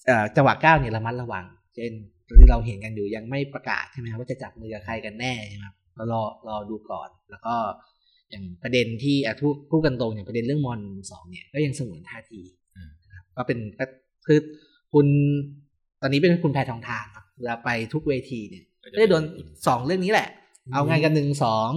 [0.05, 1.91] เอ่อจังหวะก้าวเนี่ยระมัดระวัง เช่น
[2.39, 7.55] ที่เราเห็นกันอยู่ยังไม่ประกาศใช่ไหมครับว่าจะจับมือกับใครกันแน่ใช่ไหมครับเรารอรอดูก่อน แล้วก็
[8.29, 10.81] อย่างประเด็นที่อะพูดพูดกันตรงอย่างประเด็นเรื่องมอน
[11.11, 12.41] สองเนี่ยก็ยังสงวนท่าที
[12.75, 13.85] อืมนะครับก็เป็นก็
[14.27, 14.39] คือ
[14.93, 15.07] คุณ
[16.01, 19.23] ตอนนี้เป็นคุณแพทองทานเนอะเวลาไปทุกเวทีเนี่ยก็จะโดน
[19.67, 20.29] สองเรื่องนี้แหละ
[20.73, 21.69] เอาไงกันหนึ่งสอง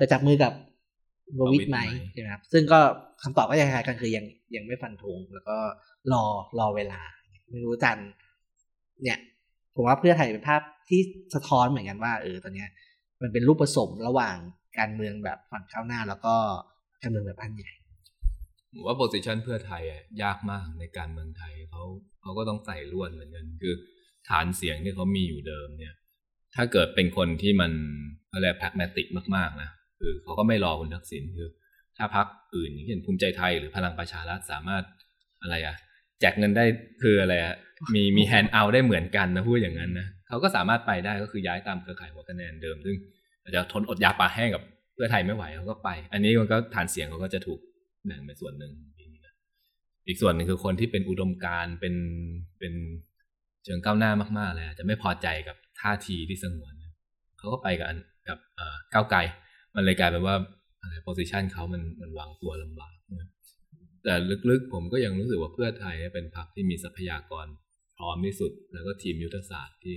[0.00, 0.52] จะจับมือกับ
[1.36, 2.80] โบวิดไหมประวิตรไหมใช่ไหมครับ ซึ่งก็
[3.22, 4.24] คำตอบก็ยังคล้ายๆกันคือยัง
[4.56, 5.56] ยังไม่ฟันธงแล้วก็
[6.12, 6.24] รอ
[6.58, 7.00] รอเวลา
[7.50, 7.98] ไม่รู้จัน
[9.02, 9.18] เนี่ย
[9.74, 11.00] ผมว่าเพื่อไทยเป็นภาพที่
[11.34, 12.68] สะท้อนเหมือนกันว่าเออตอนเนี้ย
[13.22, 14.36] มันเป็นรูปผสมระหว่าง
[14.78, 16.34] การเมืองแบบฝั่งข้าวหน้า แล้วก็
[17.02, 17.72] การเมืองแบบบ้านใหญ่
[18.74, 21.82] ผมว่าโพสิชันเพื่อไทยอะยากมากในการเมืองไทยเขา
[22.22, 23.74] เขาก็ต้องใส่ล้วนเหมือนกันคือ
[24.28, 25.94] ฐานเสียงที่เขามีอยู่เดิมเนี่ย
[26.54, 27.72] ถ้าเกิดเป็นคนที่มัน
[28.32, 31.48] อะไรแพกแมติกมากๆนะ คือเขาก็ไม่รอคุณทักษิณคือ
[31.96, 34.84] ถ้าพักอื่นอย่างเช่นภูมิใจไทยหรือพลังประชารัฐสามารถ
[35.42, 35.76] อะไรอะ
[36.20, 36.64] แจกเงินได้
[37.02, 37.54] คืออะไรอะ
[37.94, 42.96] มีมีแฮนด์เอาได้เหมือนกันนะพูดอย่างนั้นนะเขาก็สามารถไปได้ก็คือย้ายตามเครือข่ายหัวคะแนนเดิมซึ่ง
[43.42, 44.62] อาจจะทนอดยากปาแห้งกับ
[44.94, 47.60] เพื่อไทยไม่ไหวเขาก็ไป อันนี้มันก็ฐานเสียงเขาก็จะถูก
[48.06, 48.72] แบ่งไปส่วนหนึ่ง
[50.06, 51.94] อีกส่วนหนึ่งคือคนที่เป็นอุดมการเป็น
[52.58, 52.74] เป็น
[53.64, 56.72] เชิงก้าวหน้ามากๆเลยจะไม่พอใจกับท่าทีที่สงวน
[57.38, 57.88] เขาก็ไปกับ
[58.28, 59.18] กับเอ่อก้าวไกล
[59.74, 60.36] มันเลยกลายเป็นว่า
[60.80, 62.94] อะไรโพสิชันเขามันมันวางตัวลำบาก
[64.04, 64.14] แต่
[64.50, 67.46] ลึกๆ ผมก็ยังรู้สึกว่าเพื่อไทยเป็นพรรคที่มีทรัพยากร
[67.98, 69.94] พร้อมที่สุด แล้วก็ทีมยุทธศาสตร์ที่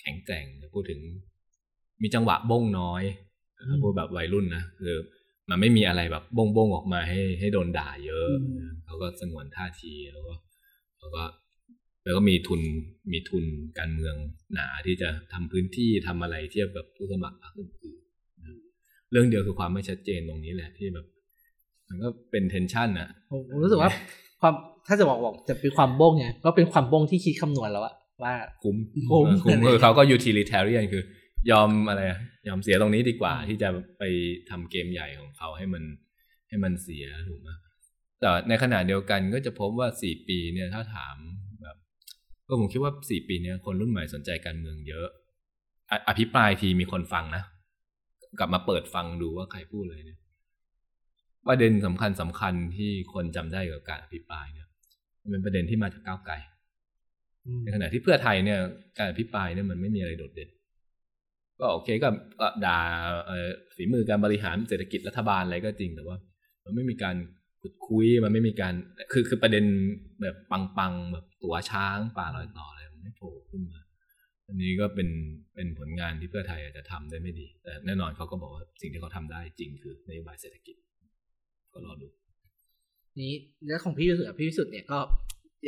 [0.00, 1.00] แข็งแกร่งพูดถึง
[2.02, 3.02] มีจังหวะบ้งน้อย
[3.82, 4.94] พูดแบบวัยรุ่นนะคือ
[5.50, 8.28] มันไม่มีอะไรแบบบ้งบ้งออกมาให้ให้โดนด่าเยอะ
[8.84, 10.34] เขาก็สงวนท่าทีแล้วก็
[10.98, 11.22] แล้วก็
[12.04, 12.60] แล้วก็มีทุน
[13.12, 13.44] มีทุน
[13.78, 14.14] การเมือง
[14.54, 18.01] หนาที่จะทำพื้นที่ทำอะไรเทียบกับผู้สมัครพรรคอื่น
[19.12, 21.06] เรื่องเดียวคือความไม่ชัดเจนตรงนี้แหละที่แบบ
[21.88, 23.90] มันก็เป็นเทนชันนะผมผมรู้สึกว่า
[24.40, 24.54] ความ
[24.86, 28.76] ถ้าจะบอกบอกจะเป็นความบ้งไงก็เป็นความบ้งที่คิดคำนวณแล้วอะว่าคุ้ม
[29.10, 31.02] คุ้มเออคุ้มคือเขาก็ utilitarian คือ
[31.50, 34.02] ยอมอะไรอะยอมเสียตรงนี้ดีกว่าที่จะไป
[34.50, 35.82] ทำเกมใหญ่ของเขาให้มัน
[36.48, 37.48] ให้มันเสียถูกไหม
[38.20, 41.16] แต่ในขณะเดียวกันก็จะพบว่าสี่ปีเนี่ยถ้าถาม
[41.62, 41.76] แบบ
[42.48, 45.06] ก็ผมคิดว่าสี่ปีเนี้ยคนรุ่นใหม่สนใจการเมืองเยอะ
[45.90, 47.42] อะอภิปรายทีมีคนฟังนะ
[48.38, 50.18] กลับมาเปิดฟังดูว่าใครพูดเลยเนี่ย
[51.48, 54.68] ประเด็นสำคัญสำคัญที่คนจำได้กับการอภิปรายเนี่ย
[55.22, 56.34] มันเป็นประเด็นที่มาจากก้าวไกล
[57.62, 58.58] ในขณะที่เพื่อไทยเนี่ย
[58.98, 60.50] การอภิปรายเนี่ยมันไม่มีอะไรโดดเด่น
[61.60, 62.08] ก็โอเคก็
[62.40, 62.78] ก็ด่า
[63.26, 66.16] เอ่อฝีมือการบริหารเศรษฐกิจรัฐบาลอะไรก็จริงแต่ว่า
[66.64, 67.16] มันไม่มีการ
[67.60, 68.74] ขุดคุยมันไม่มีการ
[69.12, 69.64] คือคือประเด็น
[70.22, 70.36] แบบ
[70.78, 73.80] ปังๆแบบตัวช้างป่าลอยต่ออะไรมันไม่โผล่ขึ้นมา
[74.52, 75.08] อันนี้ก็เป็น
[75.54, 80.76] เป็นผลงานที่เพื่อไทยอาจจะทำได้ไม่ดี แต่แน่นอนเขาก็บอกว่าสิ่งที่เขาทำได้จริงคือนโยบายเศรษฐกิจ
[81.72, 82.08] ก็รอดู
[83.20, 83.32] นี้
[83.66, 84.98] แล้วของพี่วิสุทธิ์อะพี่วิสุทธิ์เนี่ยก็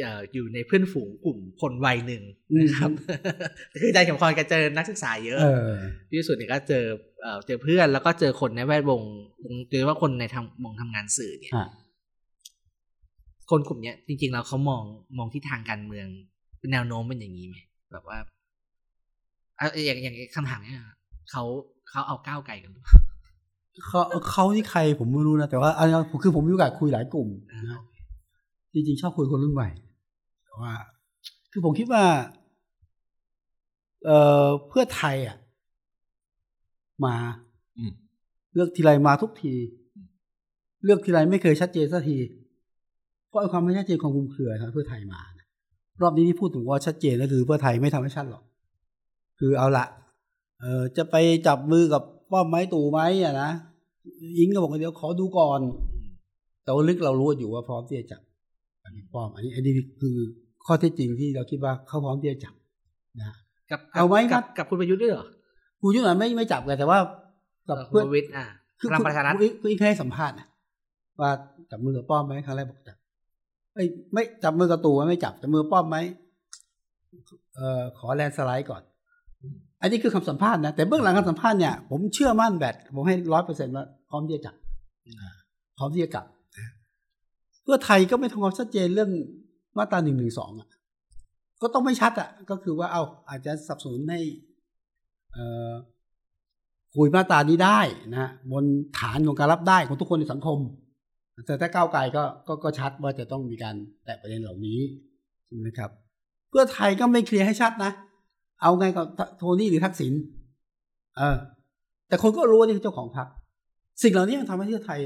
[0.01, 2.23] เอ่ออยู่ในเพื่อนฝูงกลุ่มคนวัยหนึ่ง
[2.59, 2.91] นะครับ
[3.81, 5.73] คืออาจารย์เข็มพรแกเจอนักศึกษาเยอะเออ
[6.09, 6.85] พี่วิสุทธิ์เนี่ยก็เจอ
[7.23, 9.03] เอ่อเจอเพื่อนแล้วก็เจอคนในแวดวง
[9.69, 11.69] โดยเฉพาะคนในทำวงทำงานสื่อเนี่ยอะ
[13.51, 14.83] คนกลุ่มเนี้ยจริงๆแล้วเขามอง
[15.19, 16.07] มองที่ทางการเมือง
[16.59, 17.57] เป็นแนวโน้มเป็นอย่างนี้ไหม
[17.93, 18.19] แบบว่า
[19.61, 20.79] อะอย่างอย่างคำถามเนี้ย
[21.31, 21.43] เขา
[21.89, 22.95] เขาเอาก้าวไกลกันหรือเปล่า
[23.87, 27.81] เขาเขานี่ใครผมไม่รู้นะ แต่ว่าอันนี้คือผมมีโอกาสคุยหลายกลุ่มนะ
[28.75, 29.71] จริงๆ ชอบคุยคนรุ่นใหม่
[30.45, 30.73] แต่ว่า
[31.53, 32.05] คือผมคิดว่า
[34.05, 35.37] เอ่อเพื่อไทยอะ
[37.05, 37.17] มา
[37.77, 37.93] อืม
[38.55, 39.55] เลือกทีไรมาทุกที
[40.85, 42.19] เลือกทีไรไม่เคยชัดเจนสักที
[43.29, 45.47] เพราะไอ้ความไม่ชัดเจนของกลุ่มเครือทำให้เพื่อไทยมานะ
[46.03, 48.43] รอบนี้ที่พูดถึงว่าชัดเจนก็คือเพื่อไทยไม่ทำให้ชัดหรอก
[49.39, 49.87] คือเอาละ
[50.61, 51.17] เออจะไป
[51.47, 53.51] จับมือกับป้อมไม้ตู่ไหมอะนะ
[54.39, 55.61] ยิงก็บอกว่าเดี๋ยวขอดูก่อน
[56.65, 58.23] แต่ว่าลึกเรารู้อยู่ว่าพร้อมที่จะจับ
[58.85, 60.17] อันนี้ป้อมอันนี้อันนี้คือ
[60.67, 62.55] ข้อเท็จจริงที่เราคิดว่าเขาพร้อมที่จะจับ
[63.21, 63.35] นะ
[63.71, 65.27] กับเอาไหมครักับบกับคุณประยุทธ์ด้วยเหรอ
[65.81, 66.99] กูยุ่งหน่อยไม่ไม่จับกันแต่ว่า
[67.69, 68.45] กับกับคุเพื่ณอนประวิตรอ่า
[68.81, 70.47] คือพลังประชารัฐคุณคุณอีกเคยให้สัมภาษณ์นะ
[71.21, 71.31] ว่า
[71.71, 72.97] จับมือกับป้อมไหมครั้งแรกบอกจับ
[73.75, 75.97] เอ้ยไม่จับมือกับตู่ไม่จับจับมือป้อมไหม
[77.57, 78.83] เอ่อขอแลนด์สไลด์ก่อน
[79.85, 84.55] อันนี้คือคำสัมภาษณ์นะ แต่เบื้องหลังคำสัมภาษณ์เนี่ยผมเชื่อมั่นแบบผมให้ร้อยเปอร์เซ็นต์ว่าพร้อมที่จะจับ
[85.09, 85.35] อ่า
[85.79, 86.27] พร้อมที่จะกลับ
[87.63, 89.11] เพื่อไทยก็ไม่ทำความชัดเจนเรื่อง
[89.77, 90.69] มาตราหนึ่งหนึ่งสองอะ
[91.63, 94.21] ก็ต้องไม่ชัดอะ ก็คือว่าเอาอาจจะสับสนให้
[95.33, 95.73] เอ่อ
[96.95, 97.81] คุยมาตรานี้ได้
[98.13, 98.65] นะฮะบน
[98.99, 100.59] ฐานของการรับได้ของทุกคนในสังคม
[101.47, 104.79] แต่ถ้าก้าวไกลก็ก็ก็ชัดว่าจะต้องมีการแตะประเด็นเหล่านี้
[105.47, 105.91] ใช่ไหมครับ
[106.51, 107.93] เพื่อไทยก็ไม่เคลียร์ให้ชัดนะ
[108.65, 109.07] เอาไงกับ
[109.39, 110.13] โทนี่หรือทักษิณ
[111.17, 111.37] เออ
[112.09, 113.29] แต่คนก็รู้ว่านี่คือเจ้าของพรรค
[114.03, 115.01] สิ่งเหล่านี้มันทำให้เพื่อไทย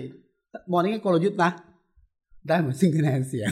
[0.70, 1.50] มองในแง่กลยุทธ์นะ
[2.48, 3.50] ได้เหมือนซึ่งคะแนนเสียง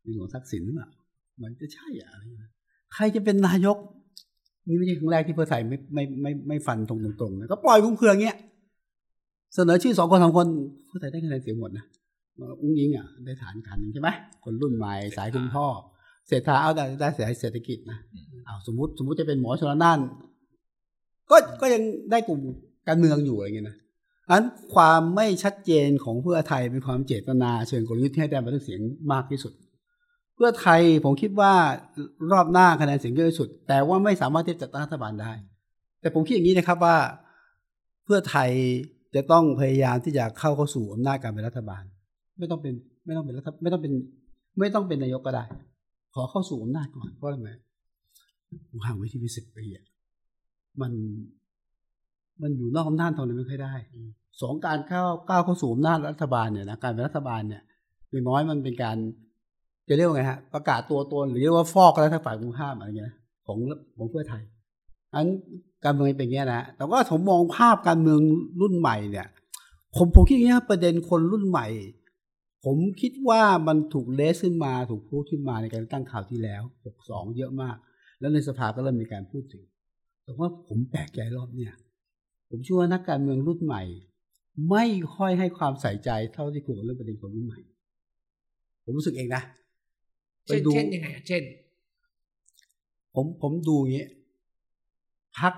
[0.00, 0.88] เป็นของทักษิณหรือเปล่า
[1.42, 2.22] มันจะใช่อะไร
[2.94, 3.76] ใครจะเป็นนายก
[4.68, 8.36] นี่ไม่ใช่ครั้งแรกที่เพื่อไทยไม่ไม่ไม่ไม่ฟันตรงตรงๆนะก็ปล่อยคุ้มเครือองเงี้ย
[9.54, 10.46] เสนอชื่อสองคนสองคน
[10.86, 11.84] เพื่อไทยได้คะแนนเสียงหมดนะ
[12.60, 14.08] อุ้งยิงอะได้ฐานขันใช่ไหม
[14.44, 15.66] คนรุ่นใหม่สายคุณพ่อ
[16.28, 17.98] เศรษฐาเอาได้ได้สายเศรษฐกิจนะ
[18.46, 19.98] เอาสมมติสมมติจะเป็นหมอชลน่าน
[21.30, 22.40] ก็ก็ยังได้กลุ่ม
[22.88, 23.76] การเมืองอยู่อะไรเงี้ยนะ
[24.30, 24.42] อัน
[24.74, 28.80] ความไม่ชัดเจนของเพื่อไทยเป็นความเจตนาเชิงกลยุทธ์ที่ให้ได้มาด้วยเสียง
[29.12, 29.52] มากที่สุด
[30.34, 31.52] เพื่อไทยผมคิดว่า
[32.32, 35.32] รอบหน้าคะแนนเสียงเยอะที่สุด แต่ว่าไม่สามารถที่จะจัดตั้งรัฐบาลได้
[36.00, 36.96] แต่ผมคิดอย่างนี้นะครับว่า
[38.04, 38.50] เพื่อไทย
[39.14, 41.82] จะต้องพยายามที่จะเข้าเข้าสู่อำนาจการเป็นรัฐบาล
[42.38, 42.74] ไม่ต้องเป็น
[43.06, 43.92] ไม่ต้องเป็นรัฐไม่ต้องเป็น
[44.58, 45.44] ไม่ต้องเป็นนายกก็ได้
[46.14, 47.52] ขอเข้าสู่อำนาจก่อนเพราะอะไร
[48.68, 49.86] ผมห่างไว้ที่เป็นสิบปีอะ
[50.80, 50.92] มัน
[52.42, 53.74] มันอยู่นอกอำนาจทำอะไรไม่ค่อยได้
[54.40, 57.62] สองการเข้าก้าวเข้าสู่อำนาจรัฐบาลเนี่ยนะการเป็นรัฐบาลเนี่ย
[58.10, 58.96] อย่างน้อยมันเป็นการ
[59.88, 63.12] จะเรียกว่าไงฮะ ประกาศตัวตนหรือเรียกว่าฟอกแล้วถ้าฝ่ายตรงข้ามอะไรเงี้ย
[63.46, 63.58] ของ
[63.96, 64.42] ของเพื่อไทย
[65.14, 65.26] อัน
[65.84, 68.20] การเมืองเป็นอย่างนี้ยนะแต่ว่าผมมองภาพการเมือง
[68.60, 69.26] รุ่นใหม่เนี่ย
[69.96, 71.66] ผมผมคิดอย่างนี้ยประเด็นคนรุ่นใหม่
[72.64, 76.62] ผมคิดว่ามันถูกเลสขึ้นมาถูกพูดขึ้นมาในการตั้งข่าวที่แล้ว
[77.00, 77.76] 62 เยอะมาก
[78.20, 79.64] แล้วในสภาก็เริ่มมีการพูดถึง
[80.24, 81.72] แต่ว่าผมแปลกใจรอบเนี่ย
[82.50, 83.82] ผมเชื่อว่านักการเมืองรุ่นใหม่
[84.70, 84.84] ไม่
[85.16, 87.60] ค่อยให้ความใส่ใจเท่าที่ควรกับเรื่องประเด็นคนรุ่นใหม่
[88.84, 89.42] ผมรู้สึกเองนะ
[90.46, 91.42] ไปเช่นดูเช่นยังไงอะเช่น
[93.14, 94.10] ผมผมดูอย่างเงี้ย
[95.38, 95.54] พัก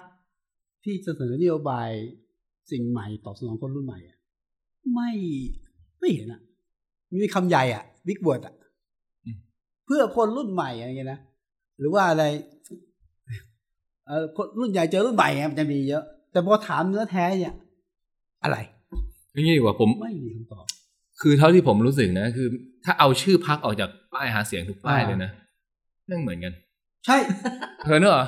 [0.85, 1.89] ที่จะเสนอนโยบาย
[2.71, 4.19] สิ่งใหม่ตอบสนองคนรุ่นใหม่อะ
[4.95, 5.11] ไม่
[6.01, 6.41] ไม่เห็นอะ
[7.23, 8.55] มีคำใหญ่อะ big word อะ
[9.25, 9.37] อืม
[9.87, 11.21] เพื่อคนรุ่นใหม่อะไรเงี้ยนะ
[11.79, 12.25] หรือว่าอะไร
[14.07, 17.55] เออคนรุ่นใหญ่เจอรุ่นใหม่ไงมันจะมีเยอะ แต่พอถามเนื้อแท้เนี่ย
[18.45, 18.57] อะไร
[19.35, 20.65] นี่ดีกว่าผมไม่มีคำตอบ
[21.21, 22.49] คือเท่าที่ผมรู้สึกนะ คือ
[22.85, 25.31] ถ้าเอาชื่อพรรคออกจากป้ายหาเสียงทุกป้ายอ่าเลยนะ
[26.07, 26.53] แม่งเหมือนกัน
[27.07, 27.17] ใช่
[27.85, 28.27] เธอเนอะ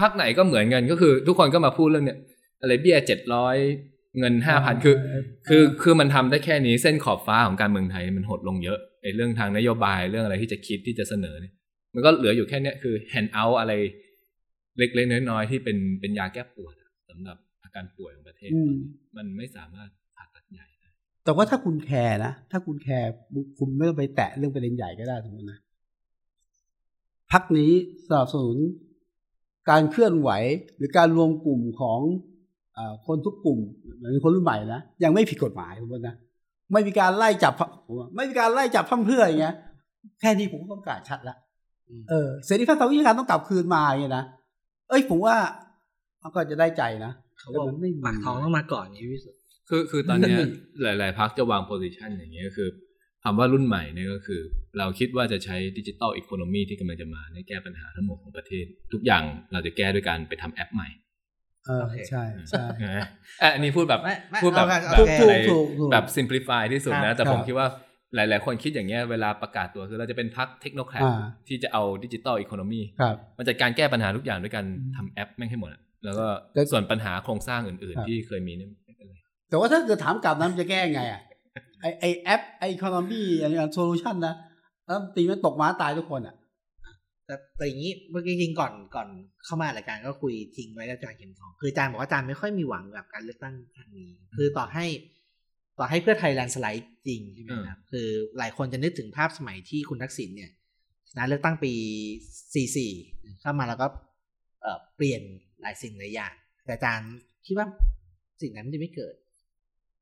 [0.00, 2.18] พรรคไหนก็เหมือนกันก็คือ ทุกคนก็มาพูดเรื่องเนี้ย
[2.60, 3.56] อะไรเบี้ยเจ็ดร้อย
[4.18, 4.96] เงินห้าพันคือ
[5.48, 11.52] คือคือมันทำได้แค่นี้เส้นขอบฟ้าของการเมืองไทยมันหดลงเยอะไอ้เรื่องทางนโยบายเรื่องอะไรที่จะคิดที่จะเสนอเนี่ย
[11.94, 13.72] มันก็เหลืออยู่แค่เนี้ยคือ handout อะไร
[14.78, 18.72] เล็กๆน้อยๆที่เป็นเป็นยาแก้ปวดอะสำหรับอาการป่วยของประเทศอืม
[19.16, 20.88] มันไม่สามารถผ่าตัดใหญ่ได้
[21.24, 23.08] แต่ว่าถ้าคุณแคร์นะ ถ้าคุณแคร์
[23.58, 25.58] คุณไม่ต้องไปแตะเรื่องประเด็นใหญ่ก็ได้สมมตินะ
[27.32, 27.72] พรรคนี้
[28.08, 28.56] สนับสนุน
[29.70, 30.30] การเคลื่อนไหว
[30.76, 32.37] หรือการรวมกลุ่มของอา
[33.06, 33.58] คนทุกกลุ่ม
[34.00, 36.14] หรือคนรุ่นใหม่นะยังไม่ผิดกฎหมายสมมตินะ
[36.72, 37.54] ไม่มีการไล่จับ
[37.86, 39.54] ผมว่าไม่มีการไล่จับพั่มเพรื่ออย่างเงี้ย
[40.20, 41.36] แค่นี้ผมก็ต้องการชัดละ
[41.88, 44.24] อืมเออเสรีภาพทางวิชาการต้องกลับคืนมาอย่างเงี้ยนะ
[44.88, 45.36] เอ้ยผมว่า
[46.22, 49.34] มันก็จะได้ใจนะเขาบอกแต่มันไม่มีปากท้องต้องมาก่อนนี่พี่สุด
[49.68, 50.50] คือคือตอนเนี้ยนั่น
[50.82, 52.68] หลาย ๆพักจะวางโพสิชันอย่างเงี้ยก็คือ
[53.24, 54.40] คำว่ารุ่นใหม่เนี่ยก็คือ
[54.78, 60.88] เราคิดว่าจะใช้ digital economy ที่กำลังจะมาในแก้ปัญหาทั้งหมดของประเทศ ทุกอย่างเราจะแก้ด้วยการไปทำแอปใหม่
[61.66, 62.98] เออโอเคใช่ใช่ใช่ไหม
[63.40, 67.68] เอ่ออันนี้พูดแบบไม่ไม่พูดแบบเอาแบบโอเคอะไรถูกถูกแบบ simplify ที่สุดนะครับแต่ผมครับคิดว่า
[68.14, 79.14] หลาย ๆ คนคิดอย่างเงี้ยเวลาประกาศตัวคือเราจะเป็นพรรค technocrat อ่าที่จะเอา digital economy ครับมันจัดการแก้ปัญหาทุกอย่างด้วยการอืมทำแอปแม่งให้หมดอะแล้วก็แต่ส่วนปัญหาโครงสร้างอื่นครับๆที่เคยมีเนี่ยไม่เป็นไร
[79.50, 81.20] แต่ว่าถ้าเกิดถามกลับนั้นจะแก้ไงอะ
[81.80, 84.34] ไอไอแอปไอคอนมีอะไรโซลูชันนะ
[84.86, 86.34] แล้วตีมันตกม้าตายทุกคนอะ
[87.28, 89.08] แต่แต่อย่างนี้เมื่อกี้จริงก่อนก่อน
[89.44, 94.86] เข้ามารายการก็คุยทิ้งไว้กับอาจารย์เข็มทองคืออาจารย์บอกว่าอาจารย์ไม่ค่อยมีหวังกับการเลือกตั้งครั้งนี้ คือต่อให้
[95.78, 98.06] ต่อให้เพื่อไทยแลนด์สไลด์จริงใช่ไหมครับคือ
[98.38, 100.50] หลายคนจะนึกถึงภาพสมัยที่คุณทักษิณเนี่ย
[101.10, 101.72] ชนะเลือกตั้งปี
[102.76, 103.86] 44 เข้ามาแล้วก็
[104.96, 105.22] เปลี่ยน
[105.60, 107.12] หลายสิ่งหลายอย่างแต่อาจารย์
[107.46, 107.66] คิดว่า
[108.42, 109.14] สิ่งนั้นจะไม่เกิด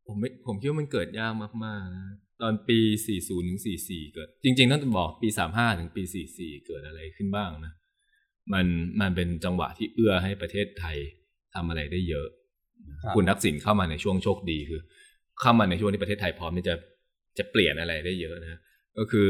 [0.06, 1.32] ผมไม่ผมคิดว่ามันเกิดยาก
[1.64, 2.04] มากๆนะ
[2.42, 2.78] ตอนปี
[3.14, 6.02] 40ถึง44 เกิด จริง ๆ ต้องบอกปี 35ถึงปี
[6.34, 7.72] 44 เกิดอะไรขึ้นบ้างนะ
[8.52, 8.66] มัน
[9.00, 10.96] มันเป็นจังหวะที่เอื้อให้ประเทศไทย
[11.54, 12.28] ทำอะไรได้เยอะ
[13.02, 14.80] ครับคุณทักษิณเข้ามาในช่วงโชคดีคือ
[15.40, 16.74] เข้ามาในช่วงที่ประเทศไทยพร้อมที่จะ
[17.38, 18.60] จะเปลี่ยนอะไรได้เยอะนะ
[18.98, 19.28] ก็คือ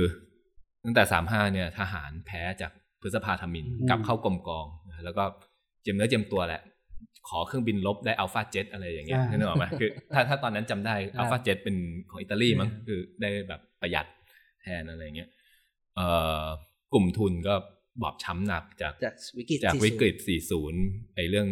[0.84, 5.24] ตั้งแต่ 35 เนี่ยทหารแพ้จากพฤษภาธมินอืมกลับเข้ากรมกองนะแล้วก็
[5.82, 6.62] เจียมเนื้อเจียมตัวแหละ
[7.28, 11.76] ขอเครื่องบินลบได้อัลฟาเจ็ตอะไรอย่างเงี้ยอ่านึกออกไหมคือถ้าถ้าตอนนั้นจำได้อ่าอัลฟาเจ็ตเป็น
[12.10, 14.06] ของอิตาลีมั้งอ่าคือได้แบบประหยัด
[14.62, 15.28] แทนอะไรเงี้ย
[15.96, 16.06] เอ่
[16.42, 16.44] อ
[16.92, 17.54] กลุ่มทุนก็
[18.02, 20.16] บอบช้ำหนักจากจากวิกฤตจาก40วิกฤต
[20.64, 21.48] 40 ไอ้เรื่อง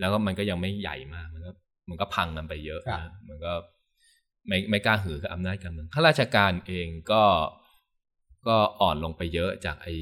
[0.00, 1.52] แล้วก็มันก็ยังไม่ใหญ่มาก มันก็
[1.88, 3.52] มันก็พังกันไปเยอะครับนะมันก็
[4.48, 7.24] ไม่ไม่กล้าหือกับอำนาจการเมืองข้าราชการเองก็
[8.48, 9.94] ก็อ่อนลงไปเยอะจากไอ้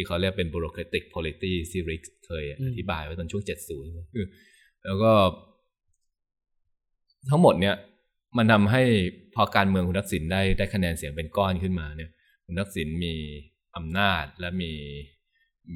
[0.00, 3.44] ที่เขาเรียกเป็น bureaucratic polity ที่ริกเคยอธิบายไว้ตอนช่วง
[3.78, 4.26] 70คือ
[4.84, 5.12] แล้วก็
[7.30, 7.76] ทั้งหมดเนี่ย
[8.38, 8.82] มันทำให้
[9.34, 12.10] พอการเมืองคุณทักษิณได้ได้คะแนนเสียงเป็นก้อนขึ้นมาเนี่ย
[12.46, 13.14] คุณทักษิณมี
[13.76, 14.72] อำนาจและมี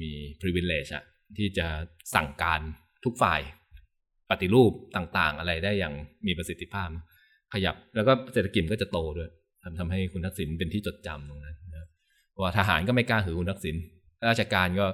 [0.01, 0.11] มี
[0.41, 1.03] privilege อะ
[1.37, 1.67] ที่จะ
[2.15, 2.61] สั่งการ
[3.05, 3.41] ทุกฝ่าย
[4.29, 5.93] ปฏิรูปต่างๆ อะไรได้อย่าง
[6.27, 6.89] มีประสิทธิภาพ
[7.53, 9.29] ขยับแล้วก็เศรษฐกิจก็จะโตด้วย
[9.63, 11.89] ทำทำให้คุณทักษิณเป็นที่จดจำตรงนั้นนะครับ
[12.31, 13.94] เพราะว่าทหารก็ไม่กล้าหือคุณทักษิณข้า
[14.29, 14.85] ราชการก็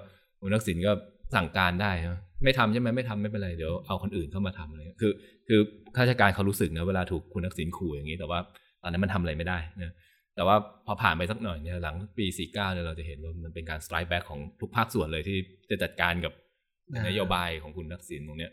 [0.42, 0.92] คุณทักษิณก็
[1.36, 5.12] สั่งการได้นะไม่ทำใช่ไหมไม่ทำไม่เป็นไรเดี๋ยวเอาคนอื่นเข้ามาทำอะไรเงี้ยคือ
[5.48, 5.60] คือ
[5.96, 8.40] ข้าราชการเขารู้สึกนะเวลาถูกคุณทักษิณขู่อย่างนี้ แต่ว่า
[8.82, 9.94] ตอนนั้นมันทำอะไรไม่ได้นะ
[10.36, 15.38] แต่ว่าพอผ่านไปสักหน่อยเนี่ยหลังปี 49เนี่ยเราจะเห็นว่ามันเป็นการ strike back ของทุกภาคส่วนเลยที่
[15.70, 16.34] จะจัดการกับ
[17.08, 18.52] นโยบายของคุณทักษิณตรงเนี้ย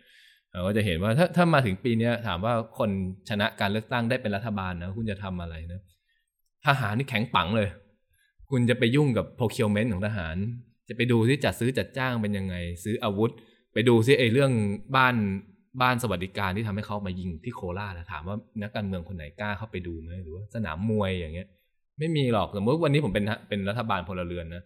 [0.53, 2.91] เราก็จะเห็นว่าถ้าถ้ามาถึงปีเนี้ยถามว่าคน
[3.29, 5.81] ชนะการเลือกตั้งได้เป็นรัฐบาลนะคุณจะทำอะไรนะ
[6.67, 7.69] ทหารนี่แข็งปังเลย
[8.51, 10.37] คุณจะไปยุ่งกับ procurement ของทหาร
[10.89, 13.31] จะไปดูที่จัดซื้อจัดจ้างเป็นยังไง ซื้ออาวุธ
[13.73, 14.53] ไปดูซิไอ้เรื่อง
[14.97, 15.15] บ้าน
[15.83, 21.49] บ้านสวัสดิการที่ทำให้เขามายิงที่โคราชนะถามว่านักการเมืองคนไหนกล้าเข้าไปดูไหมหรือว่าสนามมวยอย่างเงี้ย
[21.99, 24.63] ไม่มีหรอกสมมติวันนี้ผมเป็นเป็นรัฐบาลพลเรือนนะ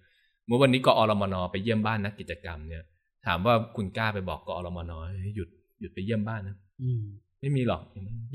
[0.47, 2.83] เมื่อวันนี้กอรมนไปเยี่ยมบ้านนักกิจกรรมเนี่ย
[3.27, 5.49] ถามว่าคุณกล้าไปบอกกอรมนให้หยุด
[5.81, 7.03] หยุดไปเยี่ยมบ้านนะอืม
[7.41, 7.83] ไม่มีหรอก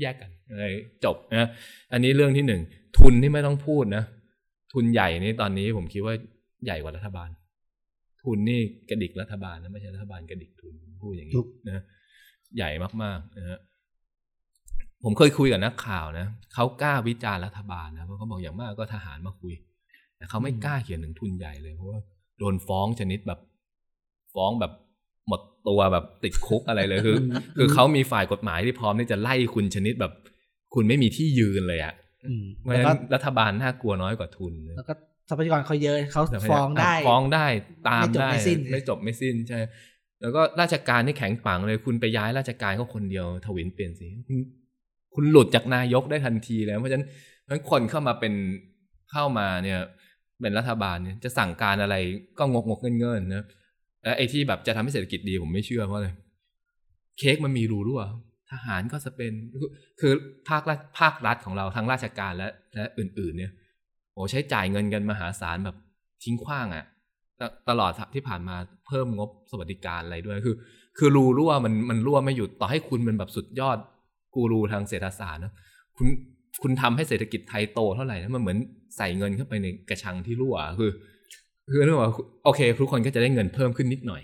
[0.00, 0.64] แยกกันอะไร
[1.04, 1.48] จบนะ
[1.92, 2.60] อันนี้เรื่องที่หนึ่ง
[2.98, 4.04] ทุนนี่ไม่ต้องพูดนะ
[4.72, 6.14] ทุนใหญ่นี่ตอนนี้ผมคิดว่า
[6.64, 7.28] ใหญ่กว่ารัฐบาล
[8.22, 11.82] ทุนนี่กระดิกรัฐบาลนะไม่ใช่รัฐบาลกระดิกทุนพูดอย่างถูนี้กนะ
[12.56, 12.70] ใหญ่
[13.02, 13.58] มากๆนะฮะ
[15.04, 19.54] ผมเคยคุยกับนักข่าวนะเขากล้าวิจารณ์รัฐบาลนะเพราะเขาบอกอย่างมากก็ทหารมาคุย
[20.16, 22.00] แต่เขาไม่กล้าเขียนถึงทุนใหญ่เลยเพราะว่า
[22.38, 23.40] โดนฟ้องชนิดแบบ
[24.34, 24.72] ฟ้องแบบ
[25.28, 27.16] หมดตัวแบบติดคุกอะไรเลยคือ
[27.56, 30.12] คือเขามีฝ่ายกฎหมายที่พร้อมที่จะไล่คุณชนิดแบบ
[30.74, 31.94] คุณไม่มีที่ยืนเลยอะ
[32.26, 34.94] อืมเพราะแล้วฉะก็นั้นรัฐบาลน่ากลัวน้อยกว่าทุนนะแล้วก็
[35.28, 37.46] ทรัพยากรเขาเยอะเขาแต่ฟ้องได้ฟ้องได้
[37.88, 39.58] ตามไม่จบได้ไม่สิ้นไม่จบไม่สิ้นใช่
[40.20, 44.36] แล้วก็ราชการนี่แข็งปังเลย คุณไปย้ายราชการก็คนเดียวทวินเปลี่ยนสิคุณ
[45.14, 47.06] คุณหลุดจากนายกได้ทันทีแล้วเพราะฉะนั้น
[47.42, 48.34] เพราะฉะนั้นคนเข้ามาเป็น
[49.12, 49.80] เข้ามาเนี่ย
[50.40, 51.96] เป็นรัฐบาลเนี่ยจะสั่งการอะไร
[52.38, 53.44] ก็งกงกเงินเงินๆนะ
[54.02, 56.08] แล้วไอ้ที่แบบจะทำให้เศรษฐกิจดีผมไม่เชื่อเพราะอะไร
[57.18, 58.02] เค้กมันมีรูรั่ว
[58.50, 60.12] ทหารก็จะเป็นคือคือ
[60.48, 65.76] ภาครัฐภาครัฐของเราทั้งราชการและและอื่น ๆ เนี่ยโอ้ใช้จ่ายเงินกันมหาศาลแบบ
[66.24, 66.84] ทิ้งขว้างอะ่ะ
[67.68, 70.56] ตลอดที่ผ่านมาเพิ่มงบสวัสดิการอะไรด้วยคือ
[70.98, 73.78] คือรูรั่วมันมันรั่วไม่หยุดต่อให้คุณเป็นแบบสุดยอด
[74.34, 75.52] กูรูทางเศรษฐศาสตร์นะ
[75.96, 76.06] คุณ
[76.62, 78.58] คุณทำให้เศรษฐกิจไทยโตเท่าไหร่นะมันเหมือน
[78.96, 80.90] ใส่เงินเข้าไปในกระชังที่รั่ว คือ
[81.70, 82.12] คือเรื่องว่า
[82.44, 84.22] โอเค ทุกคนก็จะได้เงินเพิ่มขึ้นนิดหน่อย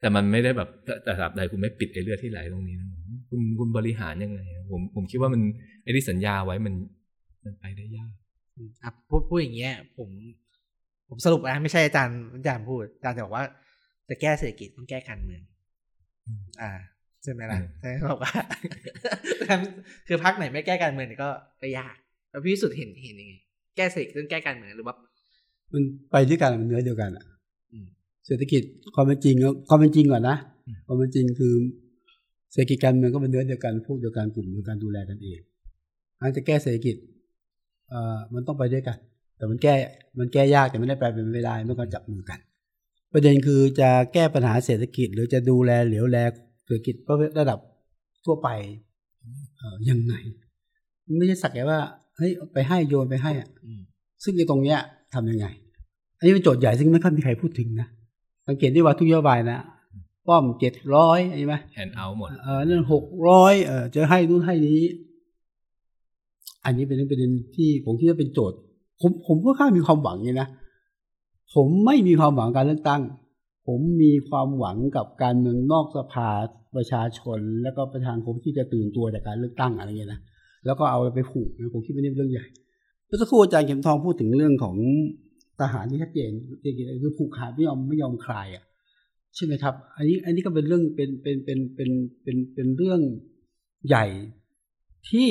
[0.00, 0.68] แต่มันไม่ได้แบบ
[1.04, 2.88] แต่ตราบใดคุณไม่ปิดไอ้เลือดที่ไหลตรงนี้นะ
[3.28, 4.40] คุณคุณบริหารยังไง
[4.72, 5.42] ผมผมคิดว่ามัน
[5.82, 6.74] ไอ้ที่สัญญาไว้มัน
[7.44, 8.12] มันไปได้ยาก
[8.82, 10.10] ครับพูดพูดอย่างเงี้ย ผม
[11.08, 13.44] ผมสรุปนะไม่ใช่อาจารย์อาจารย์พูดอาจารย์จะบอกว่า
[14.08, 15.42] จะแก้เศรษฐกิจต้องแก้การเมือง
[16.26, 16.70] อืมอ่า
[17.22, 18.32] ใช่ไหมล่ะอืมใช่บอกว่า
[20.06, 21.30] คือพักไหนไม่แก้การเมืองเนี่ยก็
[21.62, 21.96] ก็ยาก
[22.30, 23.34] แล้วพี่สุดเห็นเห็นยังไง
[23.76, 24.96] แก้เศรษฐกิจต้องแก้การเมืองหรือว่า
[25.72, 27.24] มันไปด้วยกันมันเนื้อเดียวกันอะ
[27.72, 27.86] อืม
[28.26, 28.62] เศรษฐกิจ
[28.94, 31.54] ความเป็นจริงก็ความเป็นจริงก่อนนะอืมความเป็นจริงคือ
[32.52, 35.38] เศรษฐกิจการเมืองก็เป็นเนื้อเดียวกันพวกเดียวกันกลุ่มเดียวกันดูแลกันเอง
[36.20, 36.96] อันจะแก้เศรษฐกิจ
[37.90, 38.96] เอ่อมันต้องไปด้วยกัน
[39.36, 39.74] แต่มันแก้
[40.18, 42.38] มันแก้ยากแต่ไม่ได้แปลเป็นไม่ได้เมื่อการจับมือกัน
[43.12, 46.18] ประเด็นคือจะแก้ปัญหาเศรษฐกิจ หรือจะดูแลเหลียวแล
[46.64, 46.94] เศรษฐกิจ
[47.38, 47.58] ระดับ
[48.24, 48.48] ทั่วไป
[49.56, 50.14] เอ่อยังไง
[51.18, 51.80] ไม่ใช่สักแต่ว่า
[52.16, 53.80] เฮ้ยไปให้โยนไปให้อะอืม
[54.24, 54.78] ซึ่งในตรงเนี้ย
[55.14, 55.46] ทำยังไง
[56.18, 57.88] อันนี้เป็นโจทย์ใหญ่ซึ่งไม่ค่อยมีใครพูดถึงนะ
[58.48, 59.58] สังเกตได้ว่าทุกนโยบายนะ
[60.28, 64.80] ป้อมเจ็ดร้อยใช่ไหมแฮนด์เอาหมดเออนั่นหกร้อยเออจะให้นู่นให้นี้
[66.64, 68.58] อันนี้เป็นประเด็นที่ผมคิดว่าเป็นโจทย์
[69.00, 70.48] ผมผมก็ค่ามีความหวังนี่นะ
[71.54, 73.02] ผมไม่มีความหวังการเลือกตั้ง
[73.66, 76.28] ผมมีความหวังกับการเมืองนอกสภา
[76.76, 80.20] ประชาชน แล้วก็ประธานคมที่จะตื่นตัวจากการเลือกตั้งอะไรเงี้ยนะ
[80.66, 82.46] แล้วก็เอาไปผูกนะผมคิดว่านี่เป็นเรื่องใหญ่
[83.06, 84.76] เมื่อสักครู่อาจารย์เข็มทองพูดถึงเรื่องของ
[85.60, 86.30] ทหารที่ชัดเจน
[87.02, 88.64] คือผูกขาดไม่ยอมไม่ยอมคลายอะ
[89.36, 91.90] ใช่ไหมครับ อันนี้อันนี้ก็เป็นเรื่องเป็นเป็นเป็นเป็น
[92.22, 93.00] เป็นเป็นเรื่อง
[93.88, 94.06] ใหญ่
[95.10, 95.28] ที่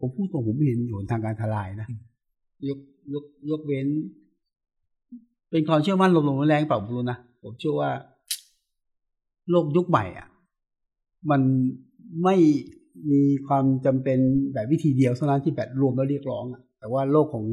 [0.00, 1.88] ผมพูดตรงผมไม่เห็นอยู่ทางการทลายนะ
[2.68, 2.78] ยก
[3.14, 3.88] ยกยกเว้น
[5.50, 7.90] เป็นความเชื่อมั่นลงๆแรงๆเปล่าไม่รู้นะผมเชื่อว่า
[9.50, 10.28] โลกยุคใหม่อะ
[11.30, 11.40] มัน
[12.24, 12.36] ไม่
[13.10, 14.18] มีความจำเป็น
[14.52, 17.46] แบบวิธีเดียวเท่านั้นที่แบบรวมแล้วเรียกร้องอะ แต่ว่าโลกของ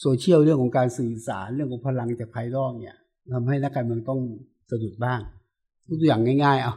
[0.00, 2.96] โซเชียลเรื่องของการสื่อสารเรื่องของพลังจากภายนอกเนี่ย
[3.34, 4.20] ทำให้นักการเมืองต้อง
[4.70, 5.20] สะดุดบ้าง
[5.88, 6.74] ยกตัวอย่างง่าย ๆ เอา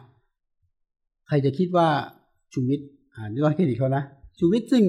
[1.27, 1.87] ใครจะคิดว่า
[2.53, 4.03] ชูวิทย์อ่านด้วยเครดิตเขานะ
[4.39, 4.83] ชูวิทย์ซึ่ง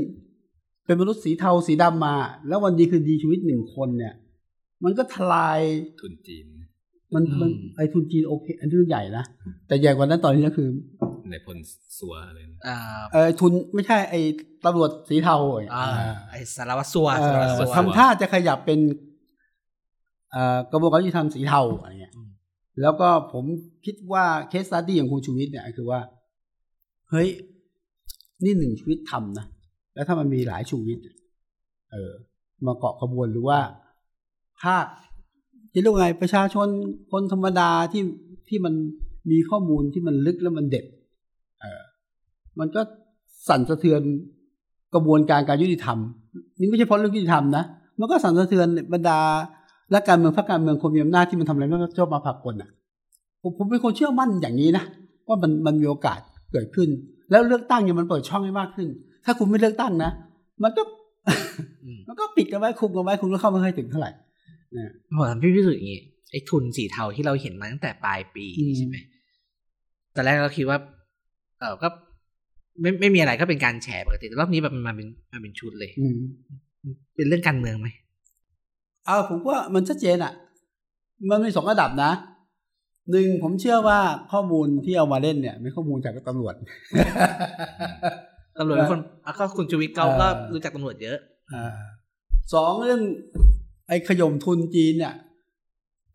[0.86, 2.16] เป็นมนุษย์สีเทาสีดำมา
[2.48, 4.14] แล้ววันดีคืนดีชูวิทย์หนึ่งคนเนี่ย
[4.84, 5.60] มันก็ทลาย
[6.00, 6.44] ทุนจีน
[7.14, 9.24] มันมันอืมไอทุนจีนโอเคอันนี้เรื่องใหญ่นะ
[9.68, 10.68] แต่ใหญ่กว่านั้นตอนนี้ก็คือ
[11.30, 11.58] ในพล
[11.98, 12.76] สัวอะไรนะอ่า
[13.12, 14.14] เออทุนไม่ใช่ไอ
[14.64, 18.80] ตำรวจสีเทาอะอ่าอ่าไอสารวัตรสัวเอ่สารวัตรอสัวทำท่าจะขยับเป็น
[20.32, 22.28] เอ่อกระบวนการยุติธรรมสีเทาอะไรเงี้ยอืม
[22.82, 23.44] แล้วก็ผม
[23.84, 26.00] คิดว่า case study ของคุณชูวิทย์เนี่ยคือว่า
[27.10, 27.28] เฮ้ย
[28.42, 29.46] นี่หนึ่งชูวิทย์ทำนะ
[29.94, 31.04] แล้วถ้ามันมีหลายชูวิทย์
[31.90, 32.12] เออ
[32.66, 33.58] มาเกาะขบวนหรือว่า
[34.62, 34.86] ภาค
[35.72, 36.68] จะเรียกว่าไงประชาชน
[37.12, 38.02] คนธรรมดาที่
[38.48, 38.74] ที่มัน
[39.30, 40.84] มีข้อมูลที่มันลึกแล้วมันเด็ด
[41.60, 41.82] เออ
[42.58, 42.80] มันก็
[43.48, 44.00] สั่นสะเทือน
[44.94, 45.98] กระบวนการการยุติธรรม
[46.58, 47.64] นี่ไม่ใช่เพราะเรื่องยุติธรรมนะ
[48.00, 49.18] มันก็สั่นสะเทือนบรรดา
[49.90, 52.70] และการเมืองพรรคการเมืองคนมีอำนาจที่มันทำอะไรไม่ชอบมาผักกลอะ
[53.42, 54.84] ผมผมเป็นคนเชื่อมั่นอย่างนี้นะ
[55.28, 56.20] ว่ามันมันมีโอกาส
[56.52, 56.88] เกิดขึ้น
[57.30, 58.88] แล้วเลือกตั้งเนี่ยมันเปิดช่องให้มากขึ้น
[59.24, 60.10] ถ้าคุณไม่เลือกตั้งนะ
[60.62, 60.82] มันก็
[61.84, 64.10] อืมมันก็ปิดกันไว้คุมกันไว้คุณก็เข้าไม่ค่อยถึงเท่าไหร่
[65.16, 66.00] ผมถามพี่พิสุทธิ์อย่างงี้
[66.30, 68.96] ไอ้ทุนสีเทาที่เราเห็นมาตั้งแต่ปลายปีอืมใช่ไหม
[70.14, 70.78] ตอนแรกเราคิดว่า
[71.60, 71.88] เออก็
[72.80, 76.16] ไม่ไม่มีอะไรก็เป็นการแฉปกติแต่รอบนี้แบบมันมาเป็นมาเป็นชุดเลยอืม
[77.16, 77.88] เป็นเรื่องการเมืองไหม
[79.06, 80.32] เอาผมว่ามันชัดเจนอะ
[81.30, 82.10] มันมีสองระดับนะ
[83.10, 83.98] หนึ่งผมเชื่อว่า
[84.32, 86.54] ข้อมูลที่เอามาเล่นเนี่ยเป็นข้อมูลจากตำรวจ
[88.58, 91.18] ตำรวจเป็นคนอะก็คุณชูวิทย์เขาเออก็รู้จักตำรวจเยอะ
[91.52, 91.64] อ่า
[92.54, 93.00] สองเรื่อง
[93.88, 95.14] ไอ้ขยมทุนจีนเนี่ย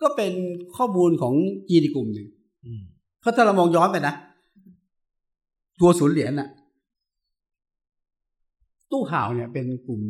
[0.01, 0.33] ก็เป็น
[0.77, 1.33] ข้อมูลของ
[1.69, 2.27] จีนอีกกลุ่มหนึ่ง
[2.65, 2.81] อืม
[3.21, 4.13] เพราะถ้าเรามองย้อนไปนะ
[5.79, 6.49] ตัวศูนย์เหรียญน่ะ
[8.91, 10.01] ตู้ห่าวเนี่ย เป็นกลุ่ม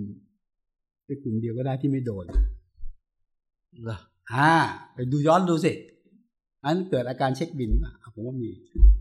[1.06, 2.26] เป็นกลุ่มเดียวก็ได้ที่ไม่โดน
[3.84, 4.00] เหรอ
[4.34, 4.52] อ่า
[4.94, 5.72] ไปดูย้อนดูสิ
[6.66, 8.49] อันเกิดอาการเช็คบินหรือเปล่าอะผมว่ามี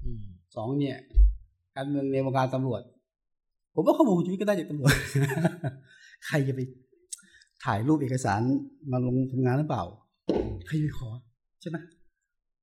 [0.05, 0.23] อืม
[0.57, 0.97] สองเนี่ย
[1.77, 2.83] การเมืองในวงการตำรวจ
[3.75, 4.93] ผมว่าข้อมูลคุณชีวิตก็ได้จากตำรวจ
[6.27, 6.61] ใครจะไป
[7.65, 8.41] ถ่ายรูปเอกสาร
[8.93, 9.85] มาลงทำงานหรือเปล่า
[10.67, 11.09] ใครจะไปขอ
[11.61, 11.77] ใช่ไหม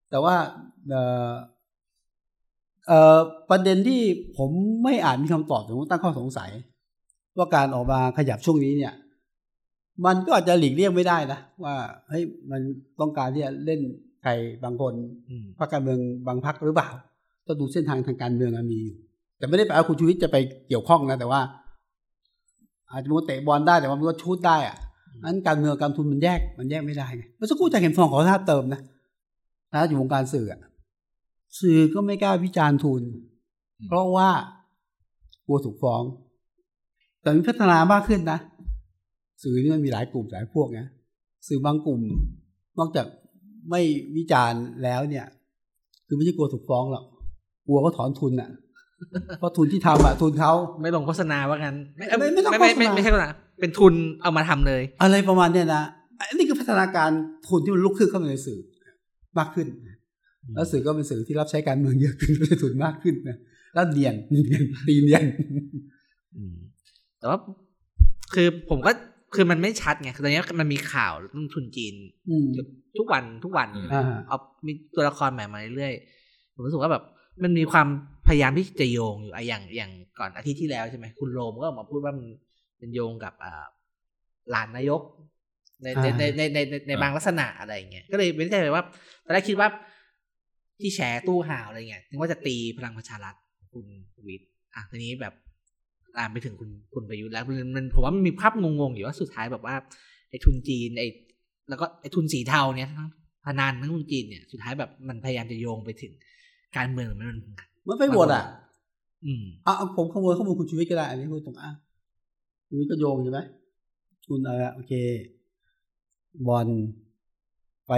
[0.09, 0.35] แต่ว่า
[0.89, 1.31] เอ่อ
[2.87, 3.19] เอ่อ
[3.49, 4.01] ประเด็นที่
[4.37, 4.49] ผม
[4.83, 6.51] ไม่อาจมีคำตอบผมตั้งข้อสงสัย
[7.37, 8.93] ว่าการออกมาขยับช่วงนี้เนี่ย
[10.05, 11.75] มันก็อาจจะหลีกเลี่ยงไม่ได้นะว่า
[12.09, 12.61] เฮ้ยมัน
[12.99, 13.81] ต้องการที่จะเล่น
[14.25, 14.31] ใคร
[14.63, 14.93] บางคน
[15.29, 16.89] อืมพรรคการเมืองบางพรรคหรือเปล่า
[17.47, 18.97] ต้องดูเส้นทางทางการเมืองอะมีอยู่
[19.37, 21.41] แต่ไม่ได้แปลว่าคุณชูวิทย์จะไปเกี่ยวข้องนะแต่ว่า
[22.89, 24.77] อาจจะมันเตะบอลได้แต่ว่ามันก็ชูดได้อะ
[25.23, 28.81] อันการเมืองกับการทุนมันแยกมันแยกไม่ได้ไงเมื่อสักครู่อาจากเห็นฟองขอท่าเติมนะ
[29.71, 30.59] ถ้าอยู่วงการสื่ออะ
[31.59, 33.03] สื่อก็ไม่กล้าวิจารณ์ทุน
[33.87, 34.29] เพราะว่า
[35.45, 36.03] กลัวถูกฟ้อง
[37.21, 38.39] แต่มันพัฒนามากขึ้นนะ
[39.43, 40.87] สื่อนี่มันมีหลายกลุ่มหลายพวกนะ
[41.47, 41.99] สื่อบางกลุ่ม
[42.79, 43.07] นอกจาก
[43.69, 43.81] ไม่
[44.17, 45.25] วิจารณ์แล้วเนี่ย
[46.07, 47.03] คือไม่ใช่กลัวถูกฟ้องหรอก
[47.67, 48.49] กลัวเขาถอนทุนอะ
[49.39, 50.51] เพราะทุนที่ทำอะทุนเขา
[50.81, 55.83] ไม่ลงโฆษณาว่างั้นไม่ไม่ต้องไม่ไม่โฆษณาไม่ใช่โฆษณาเป็นทุนเอามาทำเลย อะไรประมาณเนี้ยนะ
[56.19, 57.09] อันนี้คือพัฒนาการ
[57.47, 58.59] ทุนที่มันลุกขึ้นเข้ามาในสื่อ
[59.37, 59.67] มากขึ้น
[60.55, 63.37] แล้วสื่อก็เป็นสื่อที่รับใช้การเมืองเยอะขึ้นก็เลยทุนมากขึ้นนะ
[63.73, 65.23] แล้วเนียนเนียนตีเนียน
[66.35, 66.55] อืม
[67.19, 67.39] แต่ว่า
[68.33, 68.91] คือผมก็
[69.35, 71.95] คือมันไม่ชัดไงคือตอนนี้มันมีข่าวเรื่องทุนจีน
[72.29, 72.47] อืม
[72.99, 77.03] ทุกวันทุกวันอืมอ่าเอามีตัวละครใหม่มาเรื่อยๆผมรู้สึกว่าแบบ
[77.43, 77.87] มันมีความ
[78.27, 82.27] พยายามที่จะโยงอยู่อะอย่างอย่างก่อนอาทิตย์ที่แล้วใช่ไหมคุณโรมก็ออกมาพูดว่ามัน
[82.79, 83.65] เป็นโยงกับอ่า
[84.51, 85.01] หลานนายก
[85.83, 88.83] ในในในในในในในบางลักษณะอะไรอย่างเงี้ยก็เลยไม่แน่ใจว่า
[89.25, 89.69] ตอนแรกคิดว่า
[90.81, 93.85] ที่แชร์ตู้ห่าวอะไรเงี้ยถึงว่าจะตีพลังประชารัฐของคุณ
[94.27, 95.33] วิทย์อะทีนี้แบบ
[96.17, 99.75] ตามไปถึงคุณคุณประยุทธ์แล้วมันมันผมว่ามันมีภาพงงๆอยู่ว่าสุดท้ายแบบว่า
[100.29, 101.07] ไอ้ทุนจีนไอ้
[101.69, 103.09] แล้วก็ไอ้ทุนสีเทาเนี่ยทั้ง
[103.45, 106.13] พนันทั้งทุนจีนเนี่ยสุดท้ายแบบมันพยายามจะโยงไปถึง
[106.77, 107.39] การเมืองมันมัน
[107.87, 108.43] มันไปหมดอะ
[109.25, 111.71] อืมอะเอาผมขโมยข้อมูลคุณชูวิทย์ก็ได้ อันนี้พูดตรงอะ
[112.67, 113.39] คุณชูวิทย์ก็โยงใช่ไหม
[114.25, 114.93] ทุนอะไรอะโอเค
[116.47, 116.67] บอล
[117.87, 117.93] ไป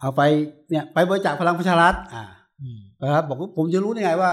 [0.00, 0.22] เอาไป
[0.70, 2.24] เนี่ย ไปบริจาคพลังประชารัฐอ่า
[2.60, 4.30] อืมนะครับบอกว่าผมจะรู้ได้ไงว่า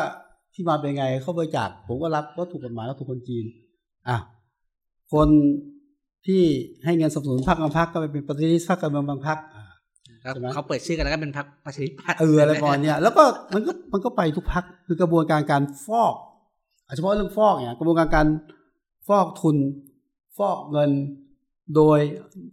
[0.53, 3.45] ที่มาเป็นไงเขาบริจาคผมก็รับว่าถูกกฎหมายแล้วถูกคนจีน
[4.09, 4.17] อะ
[5.13, 5.27] คน
[6.27, 6.43] ที่
[6.85, 9.63] ให้เงินสนับสนุนพรรคบางพรรคก็ไปเป็นปฏิริษีพรรคการเมืองบางพรรคอ่า
[10.21, 13.23] แล้วใช่ไหมเขาเปิดชื่อกันแล้วก็เป็นพรรคประชาธิปัตย์เอออะไรประมาณเนี้ยแล้วก็
[13.53, 16.13] มันก็มันก็ไปทุกพักคือกระบวนการการฟอก
[16.87, 18.27] อะเฉพาะเรื่องฟอกเนี่ยกระบวนการการ
[19.07, 19.57] ฟอกทุน
[20.37, 20.91] ฟอกเงิน
[21.75, 21.99] โดย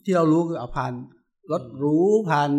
[0.05, 0.93] ที่เรารู้คือเอาผ่าน
[1.53, 1.97] รถหรู
[2.31, 2.51] ผ่าน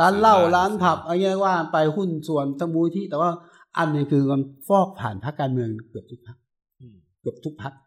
[0.00, 3.30] ร้านเหล้าร้านผับอะไรเงี้ยว่าไปหุ้นส่วนทั้งมูลที่แต่ว่า
[3.78, 6.38] อันหนึงคือมันฟอกผ่านพรรคการเมืองเกือบทุกพรรค
[6.80, 7.85] อืมเกือบทุกพรรคเอ่อ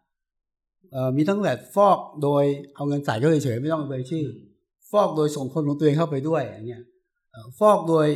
[1.16, 4.24] มีทั้งแบบฟอกโดยเอาเงินใส่เข้าเฉยๆไม่ต้องเอ่ยชื่อ
[4.90, 6.82] ฟอกโดยส่งคนของตัวเองเข้าไปด้วยอย่างเงี้ย
[7.30, 8.06] เอ่อฟอกโดย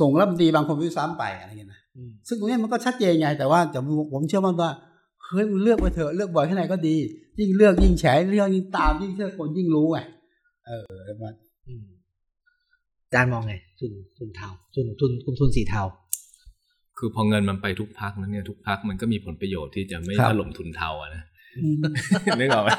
[0.00, 3.78] ส่งรัฐมนตรีบางคนไปด้วยซ้ำไปอะไรเงี้ยนะอืมซึ่งตรงเนี้ยมันก็ชัดเจนไง แต่ว่าแต่
[4.12, 4.70] ผมเชื่อมั่นว่า
[5.26, 6.96] เฮ้ยมึงเลือกไปเถอะเลือกบ่อยแค่ไหนก็ดี
[7.38, 9.98] ยิ่งเลือกยิ่งแฉเลือกยิ่งตามยิ่งเชื่อคนยิ่งรู้ไง
[10.66, 11.34] เออประมาณ
[11.66, 11.84] อืม
[13.06, 15.82] อาจารย์มองไงทุนทุนเทาทุนทุนทุนทุนสีเทา
[16.98, 21.24] คือพอเงินมันไปทุกพักนั้นเนี่ยทุกพักมันก็มีผลประโยชน์ที่จะไม่ถล่มทุนเทาอะนะ
[22.40, 22.70] นึกออกไหม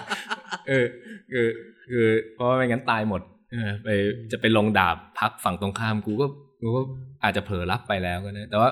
[0.68, 0.86] เออ
[1.32, 1.47] คือ
[1.91, 3.88] คือเพราะว่าไม่งั้นตายหมดเออไป
[4.32, 6.26] จะไปลงดาบพักฝั่งตรงข้ามกูก็
[6.61, 6.82] กูก็
[7.24, 8.70] อาจจะเผลอรับไปแล้วก็ได้แต่ว่า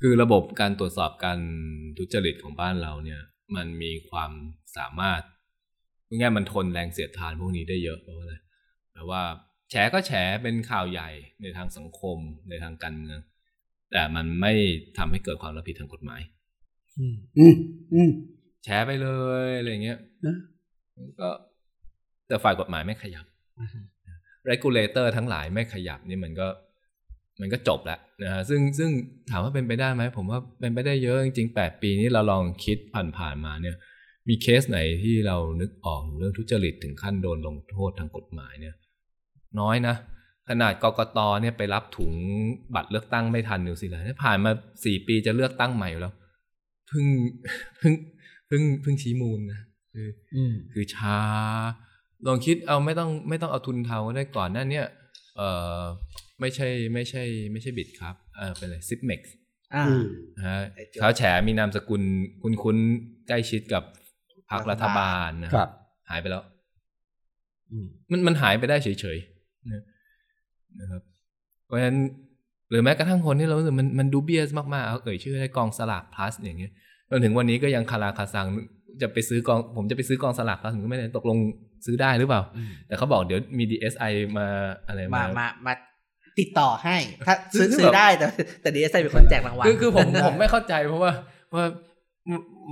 [0.00, 1.38] คือระบบการตรวจสอบการ
[1.98, 3.20] ทุจริตของบ้านเราเนี่ย
[3.56, 4.30] มันมีความ
[4.76, 5.22] สามารถ
[6.08, 8.34] ง่ายๆมันทนแรงเสียดทานพวกนี้ได้เยอะเพราะว่าอะไร
[8.92, 9.22] แบบว่า
[9.70, 10.12] แฉก็แฉ
[10.42, 11.10] เป็นข่าวใหญ่
[11.42, 12.18] ในทางสังคม
[12.48, 13.18] ในทางการเมือง
[13.92, 14.52] แต่มันไม่
[14.98, 16.20] ทำให้เกิดความรับผิดทางกฎหมาย
[16.98, 17.54] อืมอืม
[17.94, 18.10] อืม
[18.64, 19.08] แชร์ไปเล
[19.46, 20.36] ยอะไรเงี้ยนะ
[21.20, 21.28] ก็
[22.28, 23.26] แต่ฝ่ายกฎหมายไม่ขยับ
[24.50, 26.48] regulator ทั้งหลายไม่ขยับนี่มันก็
[27.40, 28.90] มันก็จบแล้วนะฮะซึ่งซึ่ง
[29.30, 32.78] ถามว่าเป็นไปได้ไหมผมว่าเป็นไปได้เยอะจริงๆแปดปีนี้เราลองคิด
[33.18, 33.76] ผ่านๆมาเนี่ย
[34.28, 38.74] มีเคสไหนที่เรานึกออกเรื่องทุจริตถึงขั้นโดนลงโทษทางกฎหมายเนี่ย
[39.60, 39.94] น้อยนะ
[40.48, 42.12] ขนาดกกตเนี่ยไปรับถุง
[42.74, 44.50] บัตรเลือกตั้งไม่ทันนิวซีแลนด์เนี่ยผ่านมา
[44.84, 46.14] สี่ปีจะเลือกตั้งใหม่อยู่แล้ว
[46.88, 47.04] เพิ่ง
[47.78, 47.92] เพิ่ง
[48.46, 49.60] เพิ่งเพิ่งชี้มูลนะ
[49.94, 51.18] คืออืมคือช้า
[52.26, 54.86] ลองคิดเอาไม่ต้องไม่ต้องเอาทุนเทาก็ได้ก่อนหน้านั้นเนี่ย
[55.36, 55.42] เอ
[55.80, 55.82] อ
[56.40, 57.22] ไม่ใช่ไม่ใช่
[57.52, 59.34] ไม่ใช่ Bitkub เออเป็นอะไร Zipmex
[59.74, 60.04] อ่าอืม
[60.36, 62.02] นะฮะไอ้โจ๊กเขาแฉมีนามสกุล
[62.42, 63.82] คุ้นคุ้นๆใกล้ชิดกับ
[64.50, 65.68] พรรครัฐบาลนะครับ
[66.10, 66.44] หายไปแล้ว
[67.70, 69.31] อืมมันมันหายไปได้เฉยๆนะ
[70.80, 71.02] นะครับ
[71.66, 71.98] เพราะฉะนั้น
[72.70, 76.72] หรือแม้กระทั่งคนที่เรารู้สึกมันมันดูเบียสมากๆเอาเอ่ยชื่อได้กองสลาก plus อย่างเงี้ย
[77.10, 78.46] จนถึงวันนี้ก็ยังคาราคาซัง
[79.02, 81.38] จะไปซื้อกอง ผมจะไปซื้อกองสลาก plus ผมก็ไม่ได้ตกลง
[81.86, 84.46] ซื้อได้หรือเปล่าอืมแต่เขาบอกเดี๋ยวมี DSI มา
[84.86, 85.72] อะไรมามามามา
[86.40, 86.96] ติดต่อให้
[87.26, 88.26] ถ้าซื้อคือซื้อแบบได้แต่
[88.62, 91.12] แต่ดีเอสไอเป็นคนแจกรางวัลคือคือผมผมไม่เข้าใจเพราะว่า
[91.54, 91.64] ว่า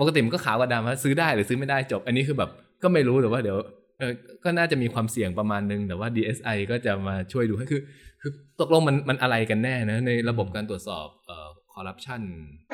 [0.01, 2.51] ปกติมันก็ขาวกับดำว่าซื้อได้หรือซื้อไม่ได้จบ อันนี้คือแบบ
[2.83, 3.59] ก็ไม่รู้แต่ว่าเดี๋ยว
[4.01, 4.13] เออ
[4.45, 7.83] ก็น่าจะมีความเสี่ยงประมาณนึง แต่ว่า DSI ก็จะมาช่วยดูให้คือ
[8.21, 12.23] คือตกลงมันมันอะไรกันแน่นะในระบบการตรวจสอบเอ่อคอร์รัปชัน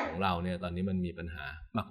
[0.07, 1.45] ของเราเนี่ยตอนนี้มันมีปัญหา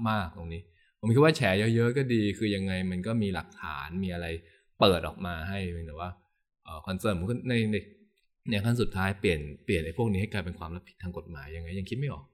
[0.09, 0.61] มาก ๆ ตรงนี้
[1.01, 1.43] ผมคิดว่าแฉ
[1.75, 4.27] เยอะๆก็ดีคือยังไงมันก็มีหลักฐานมีอะไร
[4.81, 6.09] เปิดออกมาให้แต่ว่า
[6.65, 7.77] เอ่อคอนเซิร์นผมในใน
[8.51, 12.25] ในขั้นสุดท้ายเปลี่ยนเปลี่ยนไอ้พวกนี้ให้กลายเป็นความรับผิดทางกฎหมายยังไงยังคิดไม่ออก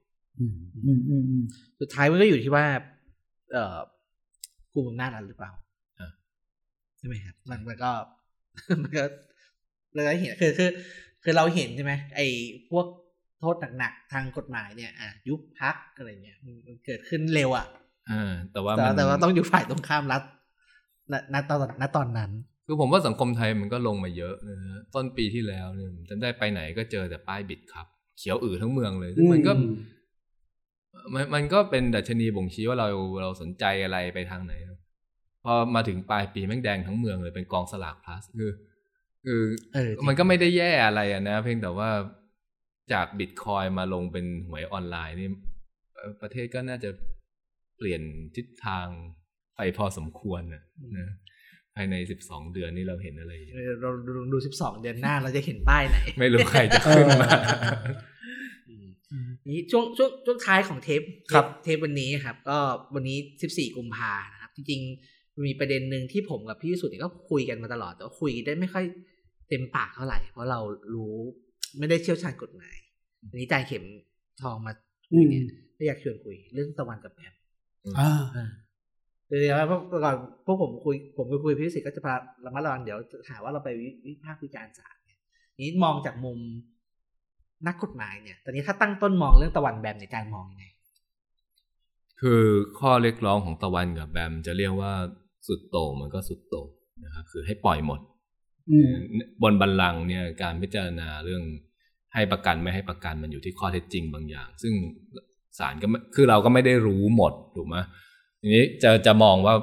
[1.79, 2.65] สุดท้ายมันก็อยู่ที่ว่า
[3.53, 3.77] เอ่อ
[4.73, 5.51] กลุ่มอำนาจหรือเปล่า
[7.03, 7.91] ช่ไหมครับมันมันก็
[8.81, 9.03] มันก็
[9.93, 10.69] เราเห็นคือคือ
[11.23, 12.27] คือเราเห็นใช่ไหมไอ้
[12.71, 12.85] พวก
[13.39, 17.67] โทษหนักๆทางกฎหมายเนี่ยอะยุบพักอะไรเนี่ยมันมันเกิดขึ้นเร็วอะ
[18.09, 20.23] อ่าแต่ว่าแต่มันแต่ว่าต้องอยู่ฝ่ายตรงข้ามรัฐ
[21.11, 22.31] ณณตอนณตอนนั้น
[22.67, 27.87] คือผมว่าสังคมไทยมันก็ลงมาเยอะนะฮะต้นปีที่แล้วเนี่ยจำได้ไปไหนก็เจอแต่ป้ายบิดครับ
[28.17, 29.73] เขียวอือทั้งเมืองเลยซึ่งมันก็อืม
[31.13, 32.89] มันมันก็เป็นดัชนีบ่งชี้ว่าเรา
[33.21, 34.79] เราสนใจอะไรไปทางไหนครับ
[35.45, 38.51] พอมาถึงปลายปีแม่งแดงทั้งเมืองเลยเป็นกองสลากพลัสคือ
[39.25, 39.41] คือ
[39.73, 41.89] เออจริงมันก็ไม่ได้แย่อะไรอะนะ เพียงแต่ว่า
[42.93, 45.29] จากบิตคอยมาลงเป็นหวยออนไลน์นี่
[45.93, 46.89] เอ่อประเทศก็น่าจะ
[47.77, 48.01] เปลี่ยน
[48.35, 48.87] ทิศทาง
[49.55, 50.63] ไปพอสมควรนะ
[50.97, 51.07] นะ
[51.75, 57.29] ภายในสิบสองเดือนนี่เราเห็นอะไรเยอะเออเราดูดูสิบสองเดือนหน้าเราจะเห็นป้ายไหน ไม่รู้ใครจะขึ้นมา
[58.69, 58.75] อื
[59.27, 62.57] มนี่ช่วงช่วงช่วงท้ายของเทปครับเทปวันนี้ครับ ก็
[62.95, 68.85] วันนี้สิบสี่กุมภานะครับ จริงๆ มันมีประเด็นหนึ่งที่ผมกับพี่สุดเนี่ยก็คุยกันมาตลอด แต่ว่าคุยได้ไม่ค่อย
[69.49, 70.59] เต็มปากเท่าไหร่ เพราะเรา
[70.93, 71.15] รู้
[71.77, 72.77] ไม่ได้เชี่ยวชาญกฎหมาย
[73.29, 73.83] วันนี้จายเข็ม
[74.41, 74.73] ทองมา
[75.13, 75.43] อืคุยมเนี่ย
[75.77, 77.33] ก็อยากชวนคุย เรื่องตะวันกับแอม
[77.99, 78.11] อ่า
[79.29, 80.15] คือเดี๋ยวว่าพวกก่อน
[80.45, 82.13] พวกผมคุย ผมไปคุยกับพี่สิทธิ์ก็จะพา
[82.45, 85.19] ระมัดระวังเดี๋ยวจะหาว่าเราไปวิวิพากษ์วิจารณ์ศาลเนี่ย
[85.63, 86.39] นี้มองจากมุม
[87.67, 90.65] นักกฎหมายเนี่ย ตอนนี้ถ้าตั้งต้นมองเรื่องตะวันแบมในการมองยังไง
[92.21, 92.43] คือ
[92.79, 94.93] ข้อเรียกร้องของตะวันกับแบมจะเรียกว่า
[95.47, 96.67] สุดโต่งมันก็สุดโต่ง
[97.05, 97.99] นะครับคือให้ปล่อยหมด
[98.71, 98.91] อืม
[99.43, 101.43] บนบัลลังก์เนี่ยการพิจารณาเรื่อง
[102.13, 104.73] ให้ประกันไม่ให้ประกันมันอยู่ที่ข้อเท็จจริงบางอย่าง ซึ่ง
[105.59, 107.75] ศาลก็ไม่คือเราก็ไม่ได้รู้หมดถูกไหม
[108.41, 109.55] ทีนี้จะจะมองว่า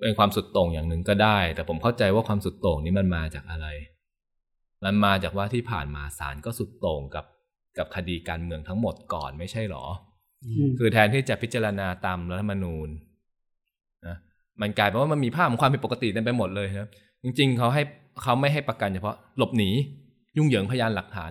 [0.00, 3.66] เป็นความสุดโต่งอย่างหนึ่งก็ได้ แต่ผมเข้าใจว่าความสุดโต่งนี้มันมาจากอะไร
[4.84, 7.26] มันมาจากว่าที่ผ่านมาศาลก็สุดโต่งกับ
[7.78, 9.84] กับคดีการเมืองทั้งหมดก่อนไม่ใช่หรอ
[10.44, 13.00] อืมคือแทนที่จะพิจารณาตามรัฐธรรมนูญนะ
[14.60, 16.88] มันกลายเป็นว่ามันมีภาพของความผิดปกติเต็มไปหมดเลยครับ
[17.22, 17.82] จริง ๆเขาให้
[18.22, 19.70] เขาไม่ให้ประกันเฉพาะหลบหนี
[20.36, 21.30] ยุ่งเหยิงพยานหลักฐาน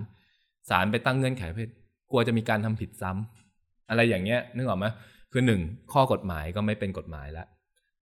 [0.69, 1.67] ศาลไปตั้งเงื่อนไขเพื่อ
[2.11, 4.86] กลัวจะมีการทำผิดซ้ำอะไรอย่างเงี้ยนึกออกไหม
[5.32, 5.61] คือหนึ่ง
[5.93, 7.47] ข้อกฎหมายก็ไม่เป็นกฎหมายแล้ว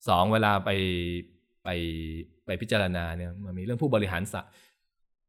[0.07, 0.69] สองเวลาไป
[1.63, 1.69] ไป
[2.45, 4.45] ไปพิจารณาเนี่ยมันมีเรื่องผู้บริหารศาล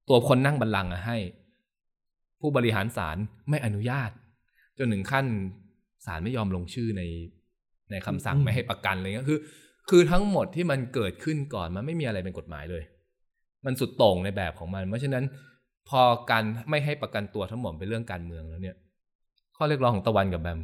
[0.09, 1.19] ตัวคนนั่งบัลลังก์อะให้
[2.41, 3.17] ผู้บริหารศาล
[3.51, 4.11] ไม่อนุญาต
[4.79, 5.27] จนถึงขั้น
[6.07, 7.03] ศาลไม่ยอมลงชื่อใน
[7.91, 9.39] ในคำสั่งอืมไม่ให้ประกันอะไรเงี้ยคือ
[9.91, 12.83] คือทั้งหมดที่มันเกิดขึ้นก่อนมันไม่มีอะไรเป็นกฎหมายเลย
[13.67, 15.25] มันสุดโต่งในแบบของมัน เพราะฉะนั้น
[15.89, 18.77] พอการไม่ให้ประกันตัวทั้งหมดเป็นเรื่องการเมืองแล้วเนี่ย
[19.57, 20.61] ข้อเรียกร้องของตะวันกับแบม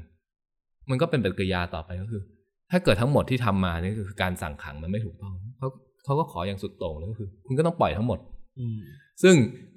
[0.91, 2.23] มันก็เป็นปฏิกิริยาต่อไปก็คือ
[2.71, 5.69] ถ้าเกิดทั้งหมดที่ทำมานี่คือการสั่งขังมันไม่ถูกต้องเขา
[6.05, 8.19] เขาก็ขออย่างสุดโต่งเลยก็คือ คุณก็ต้องปล่อยทั้งหมด
[8.59, 8.79] อืม
[9.23, 9.35] ซึ่ง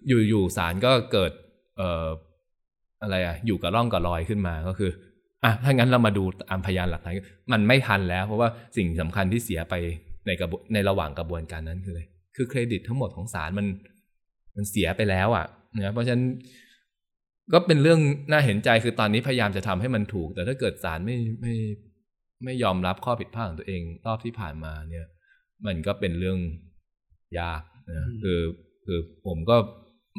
[0.07, 1.31] อยู่ๆศาลก็เกิด
[1.77, 2.07] เอ่อ
[3.01, 4.91] อะไรอะอยู่กับร่องกับรอยขึ้นมาก็คือ
[5.43, 7.13] อะถ้างั้นเรามาดูตามพยานหลักฐาน
[7.53, 9.75] มันไม่ทันแล้ว เพราะว่าสิ่งสำคัญที่เสียไป
[10.27, 12.01] ในกระบวนในระหว่างกระบวนการนั้นคืออะไร
[12.35, 13.67] คือเครดิตทั้งหมดของศาลมัน
[14.55, 15.45] มันเสียไปแล้วอะ
[15.77, 16.25] นะเพราะฉะนั้น
[17.53, 17.99] ก็เป็นเรื่อง
[18.31, 21.53] น่าเห็นใจคือตอนนี้พยายามจะทำให้มันถูก แต่ถ้าเกิดศาลไม่ไม่
[22.43, 25.05] ไม่ยอมรับข้อผิดพลาดของตัวเองรอบที่ผ่านมาเนี่ย
[25.65, 26.39] มันก็เป็นเรื่อง
[27.39, 28.39] ยากนะอืมคือ
[28.85, 29.55] คือผมก็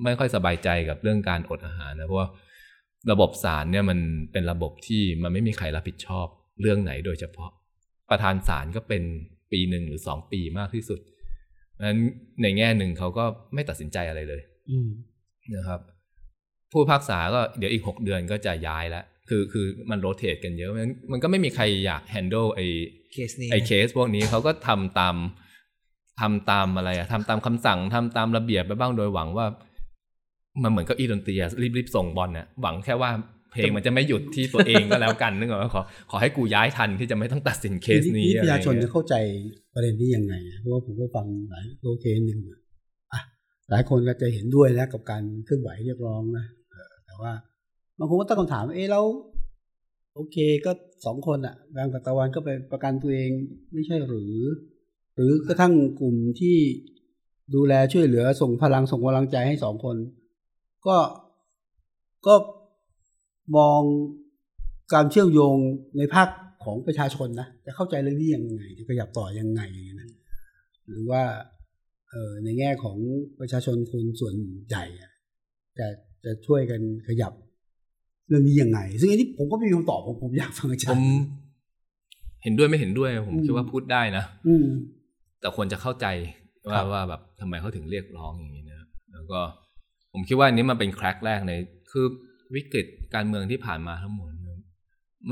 [0.04, 2.28] ไม่ค่อยสบายใจกับเรื่องการอดอาหารนะเพราะว่า
[3.12, 3.98] ระบบศาลเนี่ยมัน
[4.32, 6.26] เป็นระบบที่มันไม่มีใครรับผิดชอบ
[6.60, 7.50] เรื่องไหนโดยเฉพาะ
[8.10, 9.02] ประธานศาลก็เป็น
[9.52, 11.00] ปีหนึ่งหรือสองปีมากที่สุด
[11.86, 11.98] นั้น
[12.42, 13.24] ในแง่หนึ่งเขาก็
[13.54, 14.90] ไม่ตัดสินใจอะไรเลยอืม
[15.54, 15.80] นะครับ
[16.72, 22.60] ผู้พิพากษาก็เดี๋ยวอีกหกเดือนก็จะย้ายแล้วคือคือมันโรเตทกันเยอะมันมันก็ไม่มีใครอยาก handle ไอ
[23.12, 25.16] เคสนี้ไอเคสพวกนี้เขาก็ทำตาม
[26.20, 29.46] ทำตามอะไรอะทำตามคำสั่งทำตามระเบียบไปบ้างโดยหวังว่า
[30.62, 33.10] มันเหมือนเก็อีดนตรีอะรีบๆส่งบอลเนี่ยหวังแค่ว่า
[33.52, 39.14] เพลงมันจะไม่หยุดที่ตัวเองก็แล้วกันนึกออกไหมขอขอให้กูย้ายทันที่จะไม่ต้องตัดสินเคสนี้ทีอะประไรชาชนเงี้จะยเข้าใจ
[39.74, 42.60] ประเด็นนี้ยังไง เพราะว่าผมก็ฟังหลายโอเคสหนึ่งอะ
[43.70, 47.32] หลายคนก็จะเห็นด้วยนะกับการเคลื่อนไหวเรียกร้องนะเออแต่ว่า
[47.98, 49.04] บางคนก็ตั้งคำถามว่าเอ๊ะแล้ว
[50.14, 50.72] โอเคก็
[51.04, 53.30] สองคนอะแบงก์กับตะวันก็ไปประกันตัวเอง
[53.72, 54.34] ไม่ใช่หรือ
[55.14, 56.56] หรือกระทั่งกลุ่มที่
[57.54, 59.96] ดูแลช่วยเหลือส่งพลังส่งกำลังใจให้สองคน
[60.86, 60.96] ก็
[62.26, 62.34] ก็
[63.56, 63.80] มอง
[64.94, 65.56] การเชื่อมโยง
[65.98, 66.28] ในภาค
[66.64, 70.10] ของประชาชนนะจะเข้าใจเรื่องนี้ยังไงจะขยับต่อยังไงอย่างเงี้ยนะ
[70.88, 71.22] หรือว่า
[72.10, 72.96] เออในแง่ของ
[73.40, 74.34] ประชาชนคนส่วน
[74.68, 75.12] ใหญ่อะ
[75.78, 75.86] จะ
[76.24, 77.32] จะช่วยกันขยับ
[78.28, 81.20] เรื่องนี้ยังไง ซึ่งอันนี้ผมก็ไม่มีคำตอบผมผมอยากฟังอาจาผรมย์
[82.42, 84.66] เห็นด้วยไม่เห็นด้วย ผมอืมคิดว่าพูดได้นะอืม
[85.40, 86.06] แต่ควรจะเข้าใจ
[86.72, 88.78] ครัว่าบว่าแบบทำไมเขาถึงเรียกร้องอย่างนี้นะ
[89.12, 89.40] แล้วก็
[90.12, 91.52] ผมคิดว่าอันนี้มันเป็นแคร็กแรกใน
[91.90, 92.06] คือ
[92.54, 94.60] วิกฤตการเมืองที่ผ่านมาทั้งหมดเนี่ย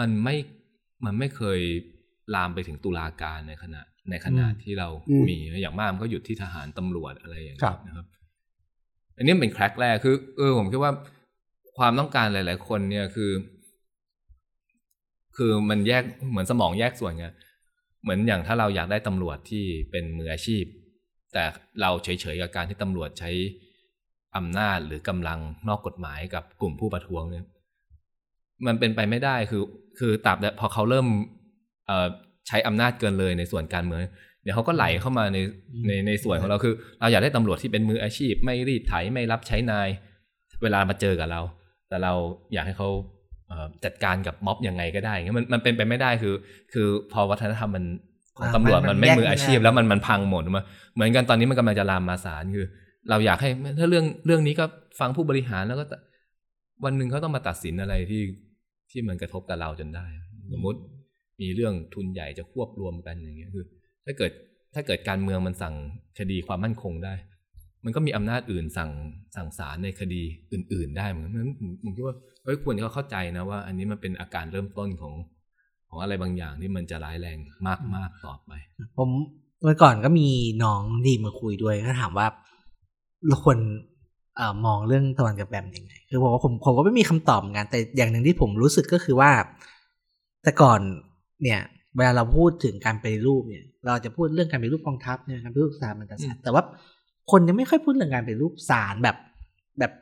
[0.00, 0.36] มันไม่
[1.04, 1.60] มันไม่เคย
[2.34, 4.88] ลามไปถึงตุลาการในขณะ ในขณะที่เรา
[5.28, 8.06] มีอย่างมากมันก็หยุดที่ทหารตำรวจอะไรอย่างเงี้ยนะครับ
[9.16, 10.92] อันนี้เป็นแคร็กแรกคือ เออ ผมคิดว่า
[11.78, 13.32] ความต้องการหลาย ๆ คนเนี่ยคือ
[15.36, 17.26] คือมันแยกเหมือนสมองแยกส่วนไง
[18.02, 20.64] เหมือนอย่างถ้าเราอยากได้ตำรวจที่เป็นมืออาชีพ
[21.32, 21.44] แต่
[21.80, 23.30] เราเฉย ๆ กับการที่ตำรวจใช้
[24.36, 27.44] อำนาจหรือกำลังนอกกฎหมายกับกลุ่มผู้ประท้วงเนี่ย
[28.66, 29.62] มันเป็นไปไม่ได้คือ
[29.98, 31.06] คือตราบใดพอเขาเริ่ม
[32.48, 34.00] ใช้อำนาจเกินเลยในส่วนการเมือง
[34.42, 35.38] เดี๋ยวเขาก็ไหลเข้ามาใน
[35.86, 39.88] ในในส่วนของเราคือ เราอยากได้ตำรวจที่เป็นมืออาชีพ ไม่รีดไถไม่รับใช้นาย
[40.62, 41.40] เวลามาเจอกับเรา
[41.88, 42.12] แต่เรา
[42.52, 42.88] อยากให้เขา
[43.84, 46.34] จัดการกับม็อบยังไงก็ได้เงี้ยมันมันเป็นไปไม่ได้คือ
[46.72, 47.84] คือพอวัฒนธรรมมัน
[48.38, 50.64] ของตำรวจมันไม่มืออาชีพแล้วมันมันพังหมดมา
[50.94, 52.66] เหมือนกันตอนนี้มันกำลังจะลามมาศาลคือ
[53.10, 54.64] เราอยากให้ถ้าเรื่องเรื่องนี้ก็
[55.00, 55.84] ฟังผู้บริหารแล้วก็
[56.84, 58.22] วันหนึ่งเขาต้องมาตัดสินอะไรที่
[58.90, 60.06] ที่มันกระทบกับเราจนได้
[60.52, 60.78] สมมติ
[61.40, 63.64] มีเรื่องทุนใหญ่จะควบรวมกันอย่างเงี้ยคือ
[64.06, 64.32] ถ้าเกิด
[64.74, 65.74] ถ้าเกิดการเมืองมันสั่ง
[66.18, 67.14] คดีความมั่นคงได้
[67.84, 68.90] มันก็มีอำนาจอื่นสั่ง
[69.36, 75.14] สั่งศาลในคดีอื่น ๆ ได้เหมือนกันนั้นผมผมคิดว่าเฮ้ยควรเขาเข้าใจนะว่า อันนี้มันเป็นอาการเริ่มต้นของ
[75.88, 77.38] ของอะไรบางอย่างที่มันจะร้ายแรง
[77.94, 78.50] มากๆต่อไป
[78.98, 79.10] ผม
[79.62, 80.28] เมื่อก่อนก็มี
[80.64, 82.26] น้องดีมาคุยด้วยก็ถามว่า
[83.28, 83.58] เราควร
[84.36, 89.30] เอ่อมองเรื่องตะวันกับแบมยังไง คือผมว่าผมผมก็ไม่มีคำตอบเหมือนกันแต่อย่างหนึ่งที่ผมรู้สึกก็คือว่า
[90.42, 90.80] แต่ก่อน
[91.42, 91.60] เนี่ย
[91.96, 96.62] เวลาเราพูดถึงการไปฏิรูปเนี่ย เราจะพูดเรื่องการไปฏิรูปกองทัพเนี่ยการไปฏิรูปสถาบันกษัตริย์แต่ว่า
[97.30, 99.16] คนยังไม่ค่อยพูดเรื่องการไปฏิรูปศาลแบบ
[99.78, 99.92] แบบ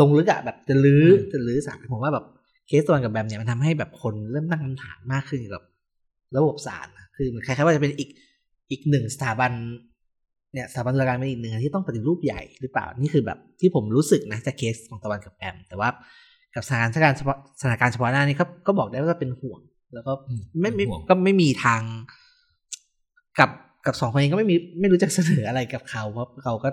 [0.00, 2.24] ลงลึกอะแบบจะลื้ออืมจะลื้อศาลผมว่าแบบ
[2.66, 5.64] เคสตะวันกับแบมเนี่ยมันทำให้แบบคนเริ่มตั้งคำถามมากขึ้นเกี่ยวกับ
[6.36, 8.10] ระบบศาลนะคือมันคล้ายๆว่าจะเป็นอีก
[8.70, 9.52] อีกหนึ่งสถาบัน
[10.52, 15.88] เนี่ยสถาบันตุลาการเป็นอีกหนึ่งอันที่ต้องปฏิรูปใหญ่หรือเปล่า นี่คือแบบที่ผมรู้สึกนะจากเคสของตะวันกับแอม แต่ว่า
[16.54, 19.60] กับสถานการณ์เฉพาะสถานการณ์เฉพาะหน้านี้ก็ก็บอกได้ว่าเป็นห่วง
[19.94, 21.82] แล้วก็อืมไม่ไม่เป็นห่วงก็ไม่มีทาง
[23.38, 23.50] กับ
[23.86, 26.70] กับสองคนนี้ก็ไม่มีไม่รู้จะเสนออะไรกับเขาเพราะเขาก็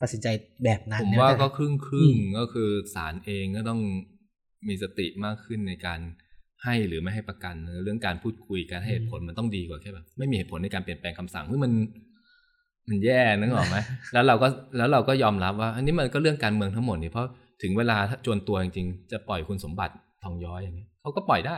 [0.00, 0.28] ตัดสินใจ
[0.64, 3.80] แบบนั้นผมนะว่าแต่ก็ครึ่งคอืรึ่งมก็คือศาลเองก็ต้อง
[4.68, 6.00] มีสติมากขึ้นในการ
[6.64, 11.72] ให้หรือไม่ให้ประกัน เรื่องการพูดคุยการให้เหตุผลมันต้องดีกว่าแค่แบบไม่มีเหตุผลในการเปลี่ยนแปลงคำสั่งคือมัน
[12.88, 13.76] มันแย่นึกออกไหม
[14.12, 17.28] แล้วเราก็แล้วเราก็ยอมรับว่า อันนี้มันก็เรื่องการเมืองทั้งหมดนี่เพราะ
[17.62, 21.56] ถึงเวลาถ้าจวนตัวจริงๆ จะปล่อยคุณสมบัติทองย้อยอย่างนี้ยเขาก็ปล่อยได้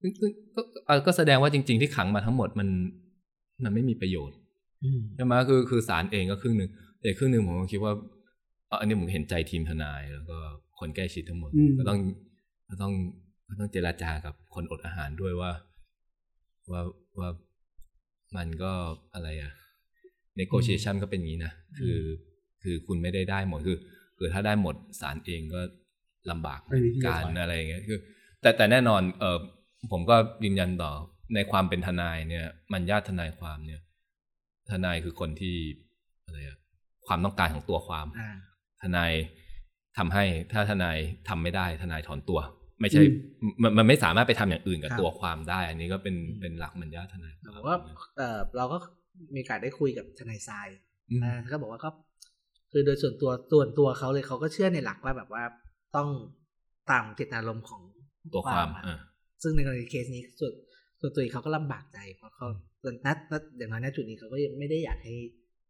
[0.00, 2.68] ซึ่งซึ่งก็เอ่อก็แสดงว่าจริง ๆ ที่ขังมาทั้งหมดมัน
[3.64, 4.36] มันไม่มีประโยชน์
[4.84, 7.92] อืมใช่ไหมคือคือศาลเองก็ครึ่งหนึ่งแต่อีกครึ่งหนึ่งผมก็คิดว่า
[8.68, 10.36] เอ่ออันนี้ผมเห็นใจทีมทนาย แล้วก็
[10.78, 11.98] คนใกล้ชิดทั้งหมดอืมก็ต้อง
[12.68, 12.92] ก็ต้อง
[13.48, 15.50] ก็ต้องเจราจากับคนอดอาหารด้วยว่า
[16.70, 16.82] ว่า
[17.18, 17.28] ว่า
[18.36, 18.72] มันก็
[19.14, 19.52] อะไรอะ
[20.40, 21.98] negotiation ก็เป็นอย่างนี้นะ คือ
[22.62, 23.78] คือคุณไม่ได้ได้หมดคือ
[24.18, 25.60] คือถ้าได้หมดศาลเองก็
[26.30, 27.98] ลำบากไม่มีที่จะการถอยอะไรอย่างเงี้ยคือ
[28.42, 29.38] แต่แต่แน่นอนเออ
[29.92, 30.92] ผมก็ยืนยันต่อ
[31.34, 33.80] ในความเป็นทนายเนี่ย มันญาติทนายความเนี่ย
[34.70, 35.56] ทนายคือคนที่
[36.24, 36.58] อะไรอะ
[37.06, 38.36] ความต้องการของตัวความอ่า
[38.82, 39.12] ทนาย
[39.98, 40.96] ทำให้ถ้าทนาย
[41.28, 42.40] ทำไม่ได้ ทนายถอนตัว
[42.80, 43.02] ไม่ใช่
[43.40, 47.76] อืมมันมันไม่สามารถไปทำอย่างอื่นกับครับตัวความได้ อันนี้ก็เป็นอืมเป็นหลักมันญาติทนายคแต่วามว่า
[48.16, 48.78] เออเราก็
[49.34, 50.68] มีโอกาสได้คุยกับทนายทราย
[51.10, 51.90] อืมอ่าเขาบอกว่าก็
[52.72, 55.44] คือโดยส่วนตัวส่วนตัวเขาเลยเขาก็เชื่อในหลักว่าแบบว่า
[55.96, 56.08] ต้อง
[56.90, 57.82] ตามเจตนารมณ์ของ
[58.34, 58.98] ตัวความอะเออ
[59.42, 60.52] ซึ่งในกรณีเคสนี้ส่วน
[61.00, 62.46] ส่วนตัวเองเขาก็ลำบากใจเพราะเขา
[63.06, 65.14] นัดนัดอย่างน้อยณจุดนี้เขาก็ยังไม่ได้อยากให้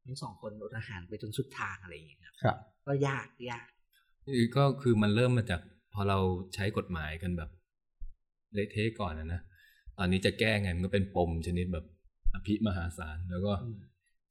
[0.04, 3.66] ทั้งสองคนอดอาหารไปจนสุดทางอะไรอย่างเงี้ยครับครับก็ยากยาก
[4.26, 5.60] นี่ก็คือมันเริ่มมาจาก
[5.92, 6.18] พอเรา
[6.54, 7.50] ใช้กฎหมายกันแบบ
[8.54, 9.40] เละเทะก่อนนะนะ
[9.98, 11.86] ตอนนี้จะแก้ไงมันก็เป็นปมชนิดแบบ
[12.34, 13.52] อภิมหาศาลแล้วก็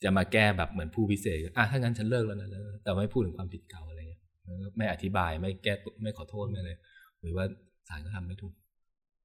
[0.04, 6.78] จะมาแก้แบบเหมือนผู้พิเศษอะถ้างั้นฉันเลิกแล้วนะเลิกแต่ไม่พูดถึงความผิดเก่าอะไรเงี้ยแล้วก็ไม่อธิบายไม่แก้ตัวไม่ขอโทษไม่เลย
[7.22, 7.46] หรือว่า
[7.90, 8.54] ศาลก็ทำไม่ถูก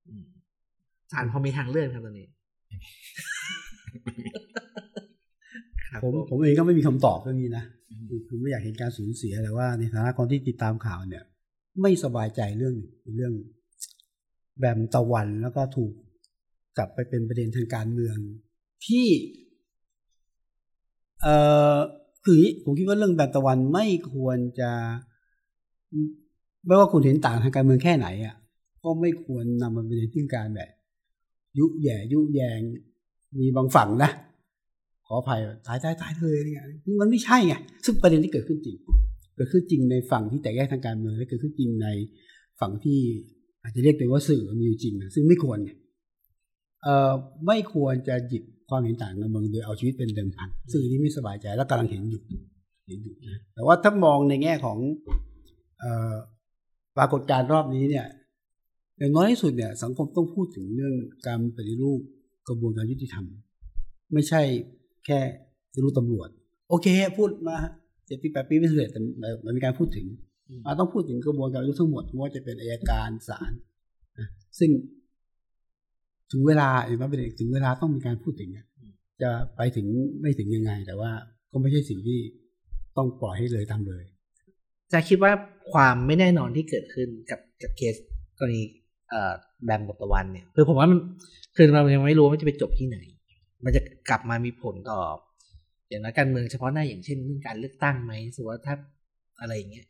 [0.08, 0.26] อืม
[1.12, 2.26] ศาลพอมีทางเลือกครับตอนนี้
[5.86, 7.64] ครับผมผมเองก็ไม่มีคำตอบเรื่องนี้นะ
[8.08, 11.24] คือคือไม่อยากเห็นการสูญเสียแต่ว่าในฐานะคนที่ติดตามข่าวเนี่ย
[11.82, 12.76] ไม่สบายใจเรื่อง
[13.16, 13.34] เรื่อง
[14.58, 15.92] แบมตะวันแล้วก็ถูก
[16.76, 18.16] กลับไปเป็นประเด็นทางการเมือง
[18.86, 19.06] ที่
[21.22, 21.36] เอ่
[21.74, 21.76] อ
[22.24, 24.70] คือผมคิดว่าเรื่องแบมตะวันไม่ควรจะ
[26.66, 28.34] ไม่ว่าคุณเห็นต่างทางการเมืองแค่ไหนอะ
[28.82, 30.70] ก็ไม่ควรนำมาเป็นที่การแบบ
[31.58, 32.60] ยุแย่ยุแยง
[33.38, 34.10] มีบางฝั่งนะ
[35.06, 36.64] ขออภัยตายตายตายเลยเนี่ย
[37.00, 37.54] มันไม่ใช่ไง
[37.84, 38.76] ซึ่งประเด็นที่เกิดขึ้นจริง
[39.36, 41.88] เกิดขึ้นจริงในฝั่งที่แตกแยกทางการเมืองและเกิดขึ้นจริงใน
[42.60, 43.00] ฝั่งที่
[43.62, 45.70] อาจจะเรียกตัวว่าสื่อมีอยู่จริงนะซึ่งไม่ควรไง
[46.82, 47.12] เอ่อ
[47.46, 52.22] ไม่ควรจะหยิบ ความเห็นต่างการเมืองโดยเอาชีวิตเป็นเดิมพันซึ่งอันนี้ไม่สบายใจและกำลังเห็นอยู่
[52.86, 54.78] เห็นอยู่นะแต่ว่าถ้ามองในแง่ของ
[55.78, 56.14] เอ่อ
[56.96, 58.06] ปรากฏการณ์รอบนี้เนี่ย
[58.98, 60.94] อย่างน้อยที่สุดเนี่ย สังคมต้องพูดถึงเรื่อง
[61.26, 62.00] การปฏิรูป
[62.48, 63.26] กระบวนการยุติธรรม
[64.12, 64.42] ไม่ใช่
[65.06, 65.20] แค่
[65.70, 66.28] ปฏิรูปตำรวจ
[66.68, 66.86] โอเค
[67.18, 67.56] พูดมา
[68.06, 69.00] เจ็ดปีแปดปีไม่สำเร็จแต่
[69.44, 70.06] มันมีการพูดถึง
[70.48, 73.52] อืมอ่าต้องพูดถึงกระบวนการยุติทั้งหมดไม่ว่าจะเป็นอายการศาล
[74.18, 74.70] นะซึ่ง
[76.34, 78.66] ถึงเวลาเห็นไหมเป็นเอกถึงเวลาต้องมีการพูดถึงอะ
[79.22, 79.86] จะไปถึง
[80.20, 81.10] ไม่ถึงยังไง แต่ว่า
[81.52, 82.18] ก็ไม่ใช่สิ่งที่
[82.96, 84.02] ต้องปล่อยให้เลยทำเลย
[84.92, 85.32] จะคิดว่า
[85.72, 87.94] ความไม่แน่นอนที่เกิดขึ้นกับกับเคส
[88.38, 88.62] กรณี
[89.10, 89.32] เอ่อ
[89.64, 90.98] แบมกับตะวันเนี่ย คือผมว่ามัน
[91.56, 92.98] คือเรายังไม่รู้ว่ามันจะไปจบที่ไหน
[93.64, 93.80] มันจะ
[94.10, 95.00] กลับมามีผลต่อ
[95.88, 98.74] อย่างนักการเมืองเฉพาะหน้าอย่างเช่นเรื่องการเลือกตั้งไหมสมมติว่าถ้า
[99.40, 99.86] อะไรอย่างเงี้ย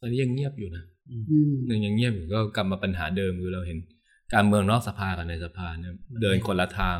[0.00, 3.78] ตอนนี้ยังเงียบอยู่นะอืมอืมหนึ่งยังเงียบอยู่ก็กลับมาปัญหาเดิมคือเราเห็น
[4.34, 6.98] การเมืองนอกสภากับในสภาเนี่ยเดินคนละทาง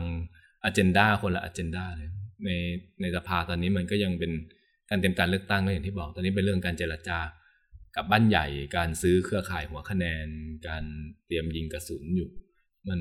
[0.64, 2.10] อ g e n d a คนละอ g e n d a เลย
[2.44, 2.50] ใน
[3.00, 4.32] ในสภาตอนนี้มันก็ยังเป็น
[4.90, 7.18] การเตรียมการเลือกตั้งก็อย่างที่บอก ตอนนี้เป็นเรื่องการเจรจา
[7.96, 8.46] กับบ้านใหญ่
[8.76, 10.26] การซื้อเครือข่ายหัวคะแนน
[10.68, 10.84] การ
[11.26, 12.30] เตรียมยิงกระสุนอยู่
[12.88, 13.00] มัน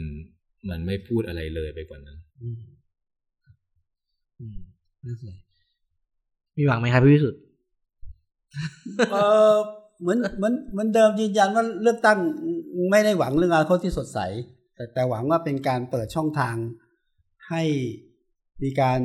[0.70, 2.62] มันไม่พูดอะไรเลยไปกว่านั้นอืม
[4.40, 4.60] อืม
[5.06, 5.36] น่าสน
[6.58, 7.42] มีหวังไหมครับพี่วิสุทธ์
[9.96, 12.18] เออเหมือนเหมือนเหมือนเดิมยืนยันว่าเลือกตั้ง
[12.92, 14.20] ไม่ได้หวังเรื่องอนาคตที่สดใส
[14.76, 16.56] แต่แต่หวังว่าเป็นการเปิดช่องทาง
[17.50, 17.64] ให้
[18.64, 19.00] มีการ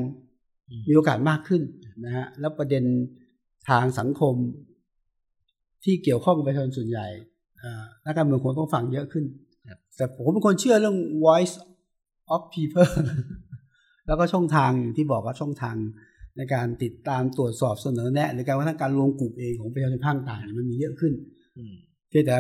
[0.69, 1.63] อืมมีโอกาสมากขึ้น
[2.05, 2.85] นะฮะแล้วประเด็น
[3.71, 4.35] ทางสังคม
[5.85, 7.07] ที่เกี่ยวข้องกับประชาชนส่วนใหญ่
[7.63, 9.25] อ่านักการเมืองควรต้องฟังเยอะขึ้น
[9.71, 11.55] ครับแต่ผมเป็นคนเชื่อเรื่อง voice
[12.35, 12.91] of people
[14.07, 15.77] แล้วก็ช่องทางอย่างที่บอกว่าช่องทาง
[16.37, 21.13] ในการติดตามตรวจสอบเสนอแนะหรือการว่าทางการรวมกลุ่มเองของประชาชนภาคต่างเนี่ยมันมีเยอะขึ้น
[21.59, 21.75] อืม
[22.09, 22.35] เพียงแต่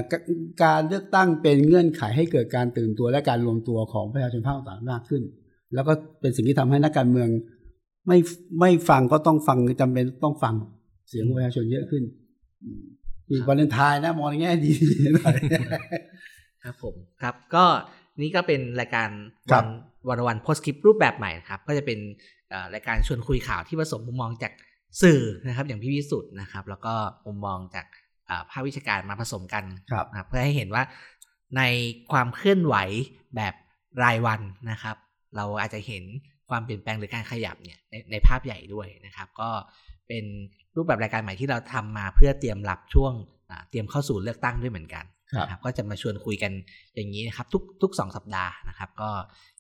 [0.65, 5.23] การเลือกตั้งเป็นเงื่อนไขให้เกิดการตื่นตัวและการรวมตัวของประชาชนภาคต่างมากขึ้น
[5.75, 7.29] แล้วก็เป็นสิ่งที่ทำให้นักการเมือง
[8.07, 8.19] ไม่
[8.61, 10.55] ไม่ฟังก็ต้องฟังจำเป็นต้องฟัง
[11.09, 12.03] เสียงของประชาชนเยอะขึ้น
[12.65, 12.83] อืม
[13.31, 14.73] อีกวันเลนไทายนะมองในแง่ดี
[15.15, 15.37] หน่อย
[16.65, 17.65] ครับผมครับ ก็
[18.21, 19.09] นี่ก็เป็นรายการ
[19.51, 19.67] ครัวับน
[20.09, 22.40] วันวันโพสคลิปรูปแบบใหม่นะครับ ก็จะเป็นเอ่อ
[22.75, 24.53] รายการชวนคุยข่าวที่ผสมมุมมองจาก
[25.03, 26.95] สื่อนะครับ อย่างพี่วิสุทธ์นะครับ แล้วก็
[27.27, 27.87] มุมมองจาก
[28.29, 30.83] อ่าภาควิชาการมาผสมกันครับนะครับเพื่อให้เห็นว่า
[31.57, 31.63] ใน
[32.13, 32.75] ความเคลื่อนไหว
[33.37, 33.55] แบบ
[34.03, 34.41] รายวัน
[34.71, 34.97] นะครับ
[35.37, 36.05] เราอาจจะเห็น
[36.51, 39.51] ความเปลี่ยนแปลงหรือการขยับเนี่ยในในภาพใหญ่ด้วยนะครับ ก็
[40.09, 40.25] เป็น
[40.77, 43.13] รูปแบบรายการใหม่ที่เราทำมาเพื่อเตรียมรับช่วง
[43.51, 46.53] อ่าเตรียมเข้าสู่เลือกตั้งด้วยเหมือนกันครับนะครับ ก็จะมาชวนคุยกัน
[46.95, 49.11] อย่างนี้นะครับ ทุกทุกสองสัปดาห์นะครับ ก็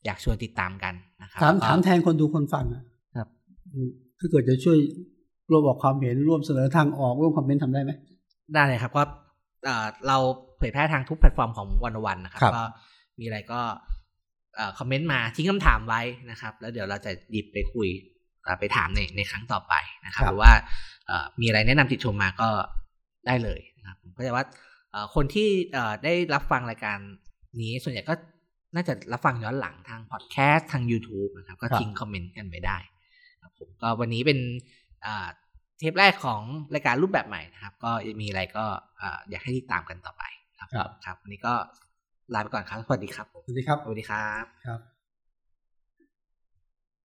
[0.04, 2.82] อยากชวนติดตามกันนะครัถามก็ถามแทนคนดูคนฟังนะ
[3.16, 3.28] ครับ
[3.72, 3.88] อืม
[4.18, 4.78] ถ้าเกิดจะช่วย
[5.50, 7.92] ร่วมออกความเห็นร่วมเสนอทางออกร่วมคอมเมนต์ทำได้ไหม
[8.54, 9.02] ได้เลยครับก็
[9.64, 10.16] เอ่อเรา
[10.58, 12.62] เผยแพร่ทางทุกแพลตฟอร์มของวันวันนะครับครับก็
[13.20, 13.60] มีอะไรก็
[14.56, 17.88] เอ่อคอมเมนต์มาทิ้งคำถามไว้นะครับ แล้วเดี๋ยวเราจะหยิบไปคุย
[18.42, 19.74] เอ่อไปถามในในครั้งต่อไป
[20.06, 20.52] นะครับ หรือว่า
[21.06, 22.48] เอ่อมีอะไรแนะนำติดชมมาก็
[23.26, 24.46] ได้เลยนะครับผมก็จะว่า
[24.90, 26.98] เอ่อคนที่เอ่อได้รับฟังรายการ
[27.60, 28.14] นี้ส่วนใหญ่ก็
[28.74, 32.78] น่าจะรับฟังย้อนหลังทางพอดแคสต์ทาง YouTube นะครับ ก็ครับทิ้งคอมเมนต์กันไปได้
[33.40, 34.38] ครับผมก็วันนี้เป็น
[35.06, 35.26] อ่า
[35.78, 36.42] เทปแรกของ
[36.74, 37.90] รายการรูปแบบใหม่นะครับ ก็
[38.20, 38.64] มีอะไรก็
[39.00, 40.22] อ่าอยากให้ติดตามกันต่อไป
[40.58, 41.54] ครับครับครับวันนี้ก็
[42.34, 44.80] ลาไปก่อนครับสวัสดีครับผมสวัสดีครับสวัสดีครับครับ